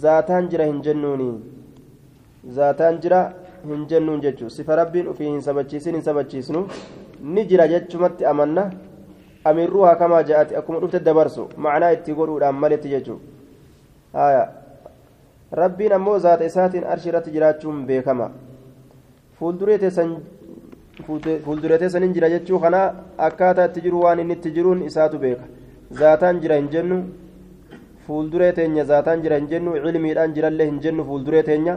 zaataan 0.04 0.50
jira 0.50 0.66
hin 0.70 0.82
jennuuni 0.82 1.30
zaataan 2.60 3.00
jira 3.06 3.22
hin 3.66 3.86
jennuun 3.90 4.22
jechuun 4.26 4.50
sifa 4.58 4.76
rabbiin 4.82 5.08
ofii 5.14 5.30
hin 5.32 5.42
sabachiisin 5.48 5.94
hin 6.00 6.04
sabachiisnu 6.10 6.68
ni 7.22 7.46
jira 7.52 7.68
jechumatti 7.74 8.26
amanna 8.26 8.70
amirruu 9.52 9.84
hakamaa 9.90 10.24
ja'ati 10.30 10.56
akkuma 10.62 10.80
dhufte 10.84 11.00
dabarsu 11.10 11.50
macnaa 11.66 11.92
itti 11.98 12.14
godhuudhaan 12.20 12.56
maletti 12.64 12.90
jechuun 12.94 13.20
haya 14.14 14.48
rabbiin 15.62 15.94
ammoo 16.00 16.18
zaata 16.20 16.46
isaatiin 16.52 16.84
arshi 16.94 17.10
irratti 17.10 17.32
jiraachuun 17.36 17.86
beekama 17.92 18.32
fuulduree 19.40 19.78
teessan 19.84 20.18
fuulduratee 21.06 21.90
sanin 21.90 22.14
jira 22.14 22.30
jechuu 22.30 22.60
kana 22.60 22.82
akkaataa 23.28 23.66
itti 23.70 23.82
jiru 23.86 24.02
waan 24.04 24.20
inni 24.20 24.34
itti 24.38 24.52
jiruun 24.52 24.82
isaatu 24.90 25.20
beeka 25.24 25.46
zaataan 26.00 26.40
jira 26.44 26.56
hin 26.56 26.70
jennu 26.74 26.98
fuulduree 28.08 28.52
teenya 28.60 28.84
zaataan 28.92 29.22
jira 29.24 29.38
hin 29.40 29.48
jennu 29.52 29.74
cilmiidhaan 29.86 30.34
jirallee 30.36 30.68
hin 30.72 30.80
jennu 30.86 31.06
fuulduree 31.10 31.44
teenya 31.50 31.76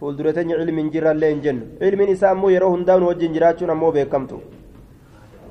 fuulduree 0.00 0.32
teenya 0.38 0.56
cilmi 0.60 0.82
hin 0.82 0.92
jirallee 0.94 1.30
hin 1.34 1.42
jennu 1.46 1.66
cilmiin 1.80 2.14
isaa 2.14 2.30
ammoo 2.36 2.50
yeroo 2.54 2.70
hundaa 2.76 2.98
nu 3.02 3.10
wajjin 3.10 3.32
jiraachuun 3.38 3.70
ammoo 3.76 3.92
beekamtu 3.98 4.40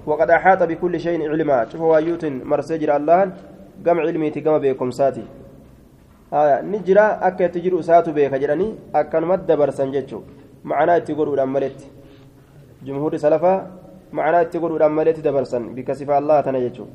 وقد 0.08 0.30
أحاط 0.32 0.64
بكل 0.72 1.00
شيء 1.00 1.20
علما 1.32 1.68
شوف 1.72 1.82
وايوت 1.82 2.24
مرسجر 2.52 2.90
الله 2.98 3.20
قم 3.86 3.98
علميتي 4.00 4.40
قم 4.46 4.56
بكم 4.64 4.90
ساتي 5.00 5.26
آية 6.34 6.56
نجرا 6.72 7.06
أكا 7.28 7.48
تجر 7.54 7.74
أساتو 7.80 8.12
بيك 8.16 8.34
جراني 8.44 8.68
أكا 8.96 9.20
نمد 9.20 9.52
برسن 9.60 9.92
جتشو 9.92 10.20
معناه 10.64 11.04
جمهور 12.88 13.12
سلفا 13.18 13.54
معناه 14.18 14.44
تقول 14.44 14.82
أمالت 14.84 15.20
دبرسن 15.20 15.64
بكسف 15.76 16.10
الله 16.10 16.38
تنجتشو 16.42 16.86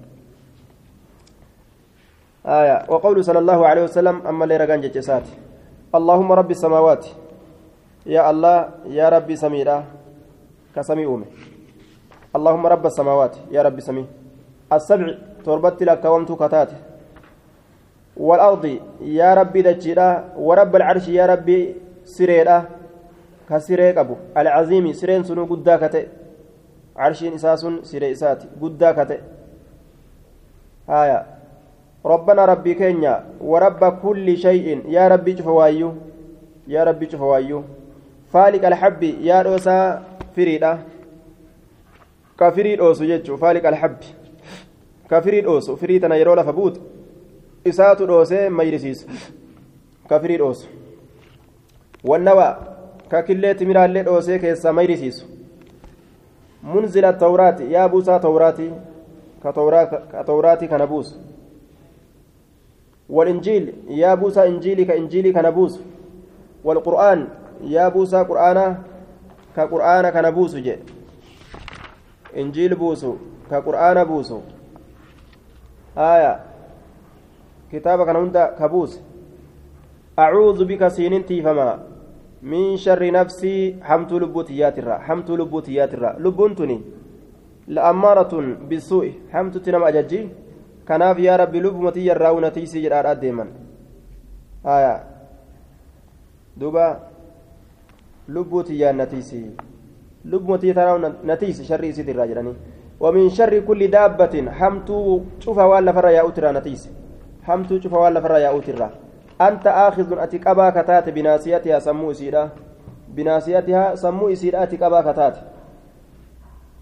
آية. 2.46 2.76
وقول 2.92 3.16
صلى 3.24 3.38
الله 3.38 3.61
عليه 3.70 3.83
وسلم 3.87 4.16
أما 4.26 4.42
اللي 4.44 4.57
رقان 4.57 4.81
جتشسات 4.81 5.26
اللهم 5.94 6.28
رب 6.33 6.50
السماوات. 6.50 7.05
يا 8.07 8.31
الله 8.31 8.57
يا 8.98 9.07
ربي 9.14 9.37
سميرا. 9.37 9.76
كسمي 10.74 11.05
أمي 11.07 11.28
اللهم 12.37 12.64
رب 12.66 12.85
السماوات. 12.87 13.35
يا 13.55 13.62
رب 13.62 13.78
سمي. 13.81 14.05
السبع 14.72 15.07
تربت 15.44 15.83
لك 15.83 16.05
ومت 16.05 16.31
كتات 16.33 16.70
والأرض 18.16 18.64
يا 19.20 19.35
ربي 19.35 19.61
دجيرا. 19.62 20.09
ورب 20.37 20.72
العرش 20.76 21.09
يا 21.09 21.26
ربي 21.26 21.76
سريرا. 22.05 22.81
كسريك 23.50 23.98
أبو 23.98 24.16
العظيم 24.37 24.92
سرين 24.92 25.24
سنو 25.24 25.44
قدا 25.44 25.76
كتئ 25.76 26.07
عرشين 26.96 27.35
إساس 27.35 27.66
سري 27.83 28.12
إساتي 28.12 28.46
قدا 28.62 28.92
كتئ 28.92 29.20
آية 30.88 31.26
ربنا 32.05 32.44
ربي 32.44 32.74
كينيا 32.74 33.24
ورب 33.40 33.98
كل 34.02 34.37
شيء 34.37 34.66
يا 34.88 35.09
ربي 35.09 35.37
شفوايو 35.37 35.94
يا 36.68 36.85
ربي 36.85 37.11
شفوايو 37.11 37.62
فالك 38.33 38.64
الحب 38.64 39.02
يا 39.02 39.42
روسا 39.42 40.02
فريدة 40.37 40.78
ka 42.42 42.50
firii 42.52 42.76
dhoosu 42.76 43.07
jechuun 43.07 43.38
faaliq 43.38 43.64
alhabbi. 43.64 44.07
Ka 45.09 45.20
firii 45.22 45.42
dhoosu 45.42 45.76
firii 45.76 46.00
tana 46.00 46.16
yeroo 46.16 46.35
lafa 46.35 46.52
buutu 46.52 46.81
isaatu 47.64 48.07
dhoosee 48.07 48.48
mayrisiisa 48.48 49.07
dhoosee 54.05 54.38
keessaa 54.38 54.72
mayrisiisu 54.72 55.27
munzila 56.62 57.12
tawraati 57.12 57.72
yaa 57.72 57.88
buusaa 57.88 58.18
tawraati 58.18 58.70
ka 59.42 59.53
tawraati 60.25 60.68
kana 60.68 60.87
buusu 60.87 61.14
والإنجيل 63.12 63.75
يا 63.88 64.14
بوسى 64.14 64.46
إنجيلي 64.48 64.85
كإنجيلي 64.85 65.33
كنبوس 65.33 65.81
والقرآن 66.64 67.29
يا 67.64 67.88
بوسى 67.88 68.16
قرآنا 68.16 68.79
كقرآن 69.57 70.11
كنبوس 70.11 70.57
جي 70.57 70.77
injiil 72.35 72.75
buusu 72.77 73.18
ka 73.48 73.61
qur'aana 73.61 74.05
buusu 74.05 74.40
aya 75.96 76.40
kitaaba 77.70 78.07
kana 78.07 78.18
hunda 78.18 78.46
ka 78.59 78.68
buuse 78.68 79.01
acuudu 80.16 80.64
bika 82.42 82.61
siinin 82.61 82.70
tiifamaa 82.70 82.70
min 82.70 82.78
sharri 82.78 83.11
nafsii 83.11 83.76
hamtuu 83.81 84.18
lubbuu 84.20 84.44
tiyyaatirra 84.44 84.98
hamtuu 84.98 85.37
lubbuu 85.37 85.62
tiyyaatirra 85.62 86.14
lubbuun 86.18 86.55
tuni 86.55 86.85
la'ammaaratun 87.68 88.57
bisuu'i 88.68 89.14
hamtutti 89.33 89.72
nama 89.72 89.87
ajajji 89.87 90.31
kanaaf 90.85 91.18
yaa 91.18 91.37
rabbi 91.37 91.61
lubbuma 91.61 91.92
tiyyarraa 91.92 92.33
unatiisii 92.33 92.83
jedhaadhaa 92.83 93.14
deeman 93.14 93.48
aya 94.64 95.00
duuba 96.61 97.00
lubbuu 98.28 98.62
tiyyaan 98.62 98.96
natiisii 98.96 99.57
لبمتي 100.24 100.72
ترى 100.72 101.12
نتيس 101.24 101.62
شر 101.62 101.85
يسيد 101.85 102.09
الراجلاني 102.09 102.55
ومن 103.00 103.31
شر 103.31 103.59
كل 103.59 103.90
دابة 103.90 104.50
حمتو 104.50 105.20
شوف 105.40 105.59
ولا 105.59 105.92
فرا 105.92 106.11
يا 106.11 106.28
أترى 106.28 106.52
نتيس 106.52 106.90
حمتو 107.42 107.81
شوف 107.81 107.92
ولا 107.92 108.20
فرا 108.20 108.38
يا 108.38 108.57
أترى 108.57 108.90
أنت 109.48 109.66
آخذ 109.66 110.18
أتك 110.18 110.46
أبا 110.46 110.70
كتات 110.70 111.09
بناسيتها 111.09 111.78
سمو 111.78 112.12
سيرا 112.12 112.44
بناسيتها 113.09 113.94
سمو 113.94 114.35
سيرا 114.35 114.62
أتك 114.62 114.83
أبا 114.83 115.00
كتات 115.12 115.37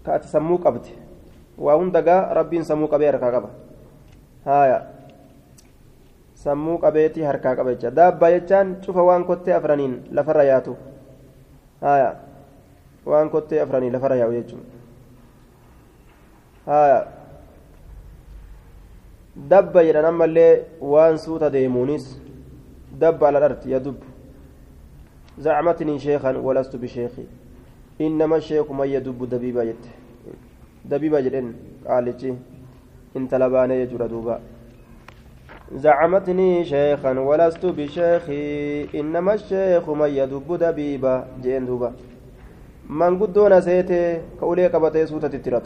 كأت 0.05 0.23
سمو 0.25 0.55
قبت 0.63 0.85
وهندقا 1.57 2.17
ربين 2.37 2.63
سمو 2.63 2.85
قبير 2.85 3.17
كقبا 3.17 3.49
هايا 4.45 4.79
harkaa 6.41 7.55
qaba 7.55 7.73
jecha 7.73 7.91
daabbaa 7.91 8.31
jechaan 8.31 8.81
cufa 8.81 9.01
waan 9.03 9.23
kottee 9.29 9.53
afraniin 9.53 9.93
lafarra 10.11 10.43
yaatu 10.43 10.73
haya 11.81 12.15
waan 13.05 13.29
kottee 13.29 13.61
afranii 13.61 13.91
lafarra 13.91 14.15
yaa'u 14.15 14.33
jechuudha 14.33 14.65
haya 16.65 16.99
dabba 19.53 19.83
jedhan 19.87 20.05
ammallee 20.05 20.51
waan 20.93 21.17
suuta 21.25 21.49
deemuunis 21.53 22.05
dabba 22.99 23.27
ala 23.27 23.39
dharti 23.39 23.71
yadubbu 23.71 24.05
زعمتني 25.39 25.99
شيخا 25.99 26.37
ولست 26.37 26.75
بشيخي. 26.75 27.25
إنما 28.01 28.35
الشيخ 28.35 28.71
من 28.71 28.87
يدب 28.87 29.29
دبيبا 29.29 29.63
جت. 29.63 29.85
dabiiba 30.85 31.21
jedhen 31.21 31.55
qaalichi 31.87 32.33
intala 33.15 33.49
baanee 33.49 33.85
jechuudha 33.85 34.07
duuba 34.07 34.39
زعمتني 35.75 36.65
شيخا 36.65 37.19
ولست 37.19 37.65
بشيخي. 37.65 38.89
إنما 38.99 39.33
الشيخ 39.33 39.89
من 39.89 40.09
يدب 40.09 40.57
دبيبا 40.59 41.25
جين 41.41 41.65
دوبا. 41.65 41.93
من 42.89 43.19
قدونا 43.19 43.59
سيتي 43.59 44.21
كأولي 44.39 44.67
قبطي 44.67 45.05
سوتة 45.05 45.27
تترات. 45.27 45.63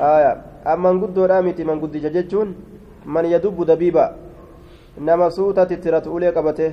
آية. 0.00 0.32
أما 0.66 0.92
من 0.92 1.00
قدو 1.06 1.24
رامتي 1.24 1.64
من 1.64 1.80
قد 1.80 1.92
جججون 1.92 2.48
من 3.06 3.24
يدب 3.24 3.64
دبيبا. 3.64 4.16
سوتة 5.28 5.64
تترات 5.64 6.06
أولي 6.06 6.28
قبطي 6.36 6.72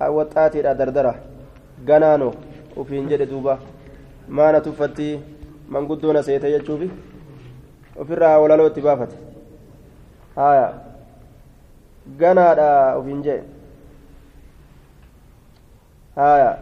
وطاتي 0.00 0.62
دردرة 0.62 1.14
غنانو 1.88 2.30
وفين 2.76 3.08
جد 3.08 3.22
دوبا 3.30 3.58
ما 4.28 4.52
نتفتي 4.52 5.20
من 5.68 5.88
قدونا 5.88 6.22
سيتي 6.22 6.52
يجوبي 6.52 6.90
ofirraa 8.00 8.38
walaloo 8.38 8.66
itti 8.70 8.80
baafate. 8.80 9.16
Haya 10.36 10.66
ganaadha 12.20 12.98
ufin 12.98 13.22
jee 13.22 13.42
haya 16.16 16.58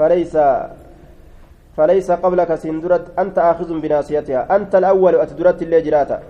فليس 0.00 0.36
فليس 1.76 2.10
قبلك 2.10 2.54
سندرت 2.54 3.18
أنت 3.18 3.38
آخذ 3.38 3.80
بناصيتها 3.80 4.56
أنت 4.56 4.74
الأول 4.74 5.14
أتدرت 5.14 5.62
اللي 5.62 5.80
جراتا 5.80 6.22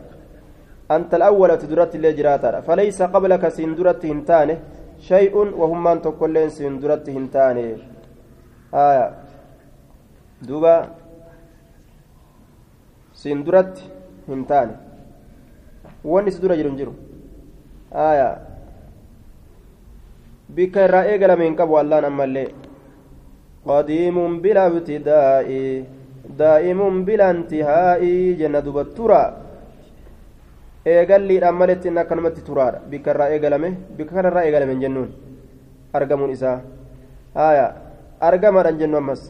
أنت 0.91 1.15
الأول 1.15 1.51
أتدرت 1.51 1.95
اللي 1.95 2.13
جراتا 2.19 2.61
فليس 2.61 3.03
قبلك 3.03 3.49
سندرت 3.49 4.03
هنتانه 4.07 4.57
شيء 5.11 5.35
وهم 5.61 5.85
من 5.85 6.03
تقولين 6.03 6.51
سندرت 6.59 7.07
هنتانه 7.17 7.67
آية 8.75 9.07
دوبا 10.43 10.75
siin 13.21 13.45
duratti 13.45 13.85
hin 14.29 14.45
taane 14.51 14.75
wanni 16.11 16.33
si 16.33 16.41
dura 16.43 16.57
jiru 16.59 16.71
hin 16.71 16.79
jiru 16.81 16.93
aayaa 18.05 18.37
bikka 20.59 20.87
irraa 20.87 21.03
eegalame 21.11 21.45
hin 21.45 21.57
qabu 21.59 21.77
allaan 21.81 22.07
ammallee 22.11 22.47
qadiimun 23.67 24.39
bila 24.47 24.63
ibtidaa'i 24.73 25.61
eegalliidhaan 30.93 31.57
maletti 31.61 31.89
inni 31.89 32.01
akkanumatti 32.03 32.43
turaadha 32.49 32.81
bikka 32.91 33.11
irraa 33.15 33.29
eegalame 33.35 33.71
bikka 33.97 34.15
kanarraa 34.15 34.45
eegalame 34.49 34.75
jennuun 34.83 35.11
argamuun 35.99 36.31
isaa 36.37 36.59
aayaa 37.47 37.71
argamaadhaan 38.29 38.79
jennu 38.81 38.97
ammas 39.03 39.23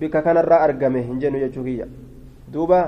bikka 0.00 0.22
kanarraa 0.26 0.60
argame 0.66 1.02
hin 1.08 1.20
jennu 1.22 1.38
jechuu 1.44 1.64
kiyya 1.68 1.86
duuba 2.52 2.80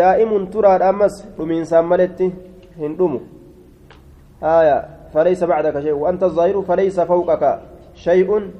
daa'imun 0.00 0.50
turaadha 0.56 0.88
ammas 0.94 1.14
dhumiinsaan 1.38 1.86
maletti 1.92 2.32
hin 2.82 2.98
dhumu 2.98 3.20
haya 4.40 4.78
فليس 5.14 5.44
بعدك 5.44 5.78
شيء 5.80 5.92
وأنت 5.94 6.22
الظاهر 6.22 6.62
فليس 6.62 7.00
فوقك 7.00 7.44
شيء 7.94 8.50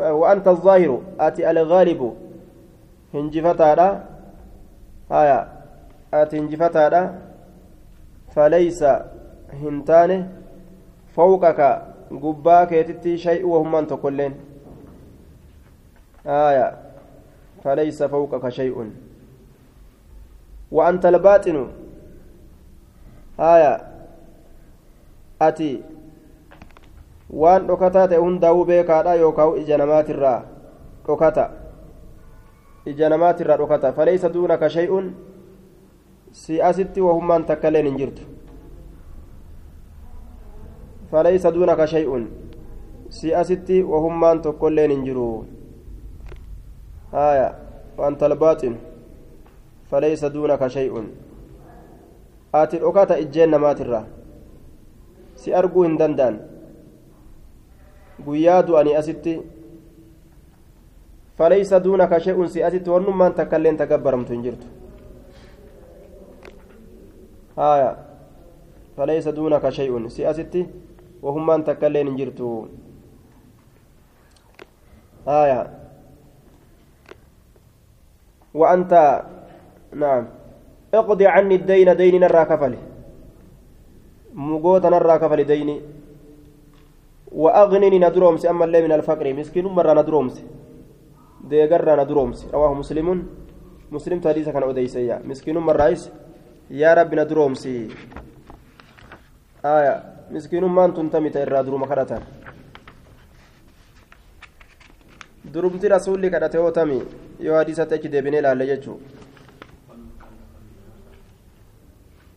وأنت 0.00 0.48
الظاهر 0.48 1.00
أتي 1.20 1.50
الغالب 1.50 2.00
هنجفتا 3.14 4.04
هايا 5.10 5.48
أتي 6.14 6.38
هنجفتا 6.38 7.18
فليس 8.34 8.84
هنتانه 9.52 10.28
فوقك 11.16 11.60
قباك 12.10 12.72
يتتي 12.72 13.18
شيء 13.18 13.46
وهم 13.46 13.74
أنت 13.76 13.92
كلين 13.92 14.34
آية 16.26 16.78
فليس 17.64 18.02
فوقك 18.02 18.48
شيء. 18.48 18.90
وأنت 20.72 21.06
الباطن. 21.06 21.68
آية 23.40 23.80
أتي 25.42 25.82
waan 27.30 27.66
dhokataa 27.66 28.08
ta'e 28.10 28.18
hundaa'uu 28.18 28.64
beekaadha 28.66 29.14
yookaan 29.14 29.58
ija 29.58 29.76
namaatirraa 29.78 30.42
dhokata 31.06 31.44
ija 32.92 33.08
namaatirraa 33.12 33.56
dhokata 33.62 33.92
faleessa 33.92 34.32
duunaka 34.34 34.68
shay'un 34.76 35.14
si 36.42 36.60
asitti 36.62 37.00
wahummaan 37.06 37.44
takkaleen 37.44 37.86
hin 37.90 37.98
jirtu 38.02 38.22
faleessa 41.10 41.54
duunaka 41.54 41.86
shay'un 41.86 42.28
si 43.08 43.34
asitti 43.34 43.82
wahummaan 43.94 44.42
tokkolleen 44.42 44.90
hin 44.96 45.04
jiru 45.08 45.26
haya 47.16 47.50
وأنت 48.00 48.22
الباطن 48.22 48.74
فليس 49.90 50.24
دونك 50.24 50.66
شيء 50.66 50.94
آتي 52.54 52.76
الأكاتا 52.76 53.18
إجين 53.18 53.50
نماترا 53.50 54.06
si 55.40 55.54
arguu 55.56 55.82
hin 55.88 55.96
danda'an 55.96 56.36
guyyaa 58.24 58.60
du'anii 58.68 58.96
asitti 58.96 59.40
wannummaan 62.92 63.34
takka 63.34 63.56
illeen 63.56 63.76
tagabbaramtu 63.80 64.32
hin 64.32 64.42
jirtu 64.46 64.66
haya 67.56 67.90
falaysa 68.96 69.32
duunaka 69.32 69.70
shay'un 69.72 70.10
si 70.12 70.26
asitti 70.26 70.68
wahummaan 71.22 71.64
takka 71.64 71.86
illeen 71.88 72.08
hin 72.12 72.16
jirtu 72.22 72.48
haya 75.26 75.80
وأنت 78.54 79.22
نعم 79.94 80.24
اقضي 80.94 81.26
عني 81.26 81.54
الدين 81.54 81.96
دين 81.96 82.20
نرى 82.20 82.44
كفله 82.44 82.78
مقوت 84.34 84.86
نرى 84.86 85.18
كفل 85.18 85.44
ديني 85.44 85.76
وأغنني 87.32 87.98
ندرومس 87.98 88.46
أما 88.46 88.64
اللي 88.64 88.82
من 88.82 88.92
الفقر 88.92 89.34
مسكين 89.34 89.66
مرة 89.66 89.92
ندرومس 90.02 90.36
ديقر 91.50 91.88
ندرومس 92.00 92.40
رواه 92.54 92.72
مسلم 92.74 93.08
مسلم 93.90 94.18
تحديث 94.20 94.48
كان 94.48 94.62
أديسيا 94.62 95.16
مسكين 95.24 95.58
مرة 95.58 95.76
رئيس 95.76 96.02
يا 96.70 96.94
رب 96.94 97.14
ندرومس 97.14 97.64
آية 99.64 99.94
مسكين 100.30 100.64
ما 100.64 100.84
أنتم 100.84 101.08
تمت 101.08 101.36
الرادرو 101.36 101.78
مخرتا 101.78 102.18
durumti 105.50 105.88
rasuulli 105.88 106.30
kadhate 106.30 106.56
yoo 106.62 106.70
tami 106.70 107.02
yoo 107.42 107.56
hadiisatti 107.58 107.94
achi 107.94 108.08
deebinee 108.12 108.38
ilaalle 108.38 108.66
jechuu. 108.70 109.00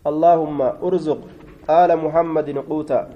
Allaahumma 0.10 0.68
urzuq 0.82 1.22
آل 1.70 1.96
محمد 1.96 2.50
قوتا 2.70 3.10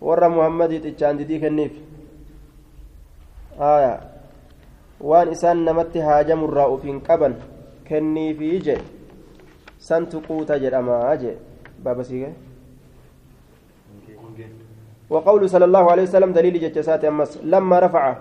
ور 0.00 0.28
محمد 0.28 0.80
تجان 0.80 1.16
دي 1.16 1.38
كنيف 1.38 1.72
آية 3.60 4.17
وان 5.00 5.28
إسان 5.28 5.64
نمت 5.64 5.96
هاجم 5.96 6.44
الراء 6.44 6.76
في 6.76 6.90
قبن 7.08 7.34
كنيف 7.88 8.40
يجي 8.40 8.76
سنت 9.78 10.12
قوتا 10.16 10.56
جرما 10.58 11.12
أجي 11.12 11.32
بابا 11.84 12.02
سيغي 12.02 12.32
وقول 15.10 15.50
صلى 15.50 15.64
الله 15.64 15.90
عليه 15.90 16.02
وسلم 16.02 16.32
دليل 16.32 16.60
جتسات 16.60 17.04
أمس 17.04 17.38
لما 17.42 17.78
رفع 17.78 18.16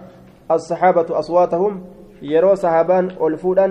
الصحابة 0.51 1.19
أصواتهم 1.19 1.73
يرو 2.21 2.55
صحابان 2.55 3.05
ألفودا 3.25 3.67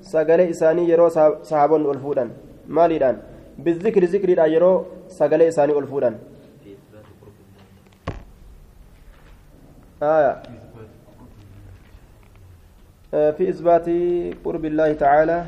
سقل 0.00 0.40
إساني 0.40 0.88
يرو 0.88 1.08
صحابان 1.50 1.82
ألفودا 1.90 2.24
مالي 2.68 2.96
الآن 2.96 3.16
بالذكر 3.58 4.04
ذكر 4.04 4.28
يرو 4.56 4.84
isaanii 5.48 5.74
ol 5.74 5.86
fuudhan. 5.86 6.14
آية 10.02 10.42
في 13.10 13.48
إثبات 13.48 13.88
قرب 14.44 14.64
الله 14.64 14.92
تعالى. 14.92 15.44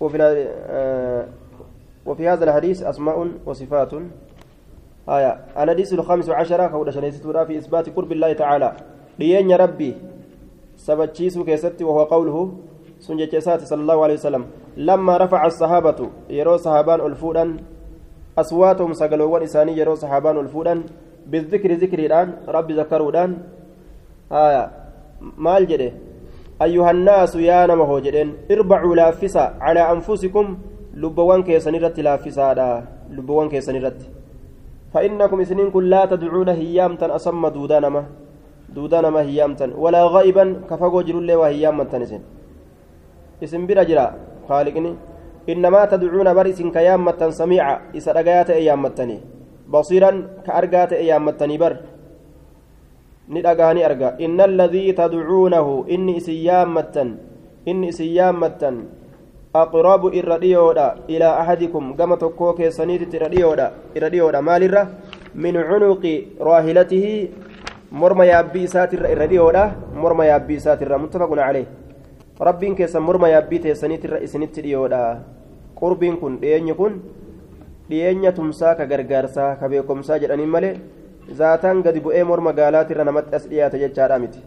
وفي 0.00 0.16
وفي 2.06 2.28
هذا 2.28 2.44
الحديث 2.44 2.82
أسماء 2.82 3.30
وصفات. 3.46 3.92
آية 5.08 5.32
الحديث 5.58 5.92
الخامس 5.92 6.30
عشر 6.30 6.66
كون 6.68 6.90
شنيستورا 6.90 7.44
في 7.44 7.58
إثبات 7.58 7.88
قرب 7.96 8.12
الله 8.12 8.32
تعالى. 8.32 8.76
لين 9.18 9.52
ربي؟ 9.52 9.96
سبتشيسو 10.76 11.44
كيستي 11.44 11.84
وهو 11.84 12.04
قوله 12.04 12.52
سنجتشيسات 13.00 13.60
صلى 13.60 13.80
الله 13.80 14.02
عليه 14.02 14.14
وسلم. 14.14 14.44
لما 14.76 15.16
رفع 15.16 15.46
الصحابة 15.46 16.10
يرو 16.30 16.56
صحابان 16.56 17.00
الفودان 17.00 17.56
أصواتهم 18.38 18.92
سقلوان 18.92 19.42
إساني 19.42 19.76
يرو 19.76 19.94
صحابان 19.94 20.38
الفودان 20.38 20.84
بالذكر 21.26 21.72
ذكر 21.72 21.98
الآن 21.98 22.38
رب 24.32 24.36
ذكرودان 24.36 24.48
آية 24.48 24.70
مال 25.36 25.66
جده 25.66 25.92
أيها 26.62 26.90
الناس 26.90 27.34
يا 27.36 27.66
نمه 27.66 28.00
جدين 28.00 28.34
اربعوا 28.50 28.96
لافسا 28.96 29.54
على 29.60 29.80
أنفسكم 29.80 30.58
لبوان 30.94 31.42
كيسنرت 31.42 32.00
لافسا 32.00 32.84
لبوان 33.10 33.48
كيسنرت 33.48 34.00
فإنكم 34.94 35.44
سنين 35.44 35.70
كل 35.70 35.90
لا 35.90 36.04
تدعون 36.06 36.48
هيام 36.48 36.96
تن 36.96 37.10
أسم 37.10 37.48
دودانما 37.48 38.04
duudaa 38.74 39.02
nama 39.02 39.22
hiyyaamtan 39.26 39.74
walaa 39.74 40.08
ga'iban 40.14 40.62
ka 40.68 40.78
fagoo 40.78 41.02
jirullee 41.02 41.34
waa 41.34 41.48
hiyyaammattan 41.48 42.02
isin 42.02 42.22
isin 43.40 43.66
bira 43.66 43.84
jira 43.84 44.14
haaliqni 44.48 44.96
innamaa 45.46 45.86
tadcuuna 45.86 46.34
bar 46.34 46.46
isin 46.46 46.70
ka 46.70 46.80
yaammattan 46.80 47.32
samiica 47.32 47.82
ni 53.30 53.40
dhagaani 53.46 53.84
arga 53.88 54.14
inna 54.18 54.44
alladii 54.50 54.92
tadcuunahu 55.00 55.84
inni 55.94 56.16
isin 56.20 56.38
yaammattan 56.48 57.10
inni 57.70 57.88
isin 57.92 58.10
yaammattan 58.18 58.76
aqrabu 59.62 60.10
irra 60.20 60.38
dhiyoodha 60.42 60.86
ilaa 61.14 61.36
ahadikum 61.42 61.94
gama 61.98 62.16
tokkoo 62.22 62.52
keessaniititti 62.58 63.16
irra 63.18 63.28
dhiyoodha 63.34 63.66
irra 63.96 64.08
dhiyoodha 64.14 64.42
maalirra 64.48 64.82
min 65.34 65.54
cunuqi 65.70 66.14
raahilatihi 66.48 67.14
morma 68.02 68.24
yaabbii 68.32 68.64
isaatirra 68.70 69.08
irra 69.14 69.26
dhiyoodha 69.32 69.64
morma 70.02 70.24
yaabbii 70.30 70.58
isaatirra 70.62 70.98
muttafaqun 71.04 71.38
calee 71.46 71.66
rabbiin 72.48 72.76
keessan 72.78 73.02
morma 73.08 73.28
yaabbii 73.34 73.58
teessaniitirra 73.66 74.18
isinitti 74.26 74.62
dhiyoodha 74.66 75.02
qurbiin 75.80 76.16
kun 76.22 76.38
dhiyeenyi 76.42 76.74
kun 76.80 77.02
dhiyeenya 77.90 78.32
tumsaa 78.32 78.74
ka 78.78 78.86
gargaarsaa 78.86 79.56
ka 79.60 79.68
beekomsaa 79.68 80.18
jedhaniin 80.22 80.48
malee 80.56 80.74
zaataan 81.38 81.82
gadi 81.82 82.00
bu'ee 82.00 82.24
morma 82.24 82.52
gaalaatirra 82.52 83.04
namatti 83.04 83.36
as 83.36 83.48
dhiyaata 83.50 83.78
jechaadha 83.82 84.18
miti 84.18 84.40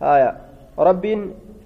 haya 0.00 0.30
rabbiin 0.88 1.22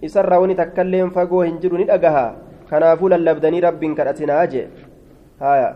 isarraa 0.09 0.41
wani 0.43 0.55
takkailleen 0.61 1.11
fagoo 1.17 1.43
hin 1.43 1.59
jiru 1.63 1.79
ni 1.81 1.85
dhagaha 1.91 2.25
kanaafuu 2.71 3.11
lallabdanii 3.15 3.61
rabbiin 3.69 3.95
kadhatinaa 3.99 4.47
jee 4.55 4.67
haya 5.41 5.69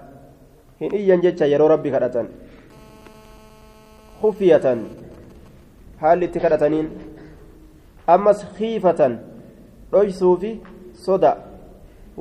hin 0.80 0.94
iyyan 1.00 1.22
jecha 1.26 1.46
yeroo 1.52 1.68
rabbi 1.74 1.90
kadhatan 1.94 2.28
kufiyatan 4.20 4.82
haalli 6.02 6.24
itti 6.30 6.40
kadhataniin 6.44 6.90
ammas 8.16 8.44
khiifatan 8.58 9.16
dhoysuu 9.92 10.34
fi 10.42 10.50
soda 11.06 11.32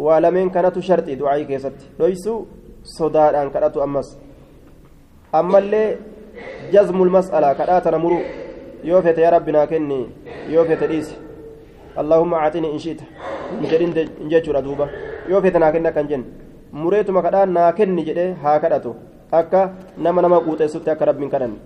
waa 0.06 0.22
lameen 0.22 0.52
kanatu 0.56 0.82
sharxii 0.90 1.20
du'aayii 1.22 1.50
keessatti 1.52 1.86
dhoysuu 2.00 2.40
sodaadhaan 2.98 3.52
kadhatu 3.56 3.82
ammas 3.86 4.10
ammallee 5.40 5.88
جزم 6.74 6.98
المسألة 7.04 7.54
كراتنا 7.54 7.98
مرو 7.98 8.20
يوفت 8.84 9.18
يا 9.18 9.30
ربنا 9.30 9.66
كني 9.66 10.02
يوفت 10.54 10.84
ليس 10.84 11.10
اللهم 12.02 12.32
أعطني 12.34 12.68
إن 12.74 12.80
شئت 12.80 13.02
نجرين 13.62 13.90
نجتشر 14.26 14.58
أدوبة 14.58 14.86
يوفت 15.30 15.56
ناكنا 15.58 15.92
كنجن 15.98 16.24
mureetuma 16.72 17.22
kadhaa 17.26 17.46
naa 17.46 17.72
kenni 17.78 18.04
jedhee 18.08 18.34
haa 18.44 18.60
kadhatu. 18.64 18.96
Akka 19.32 19.62
nama 19.98 20.22
nama 20.22 20.38
quuxeessutti 20.46 20.90
akka 20.94 21.06
rabbiin 21.10 21.32
kadhanne. 21.34 21.58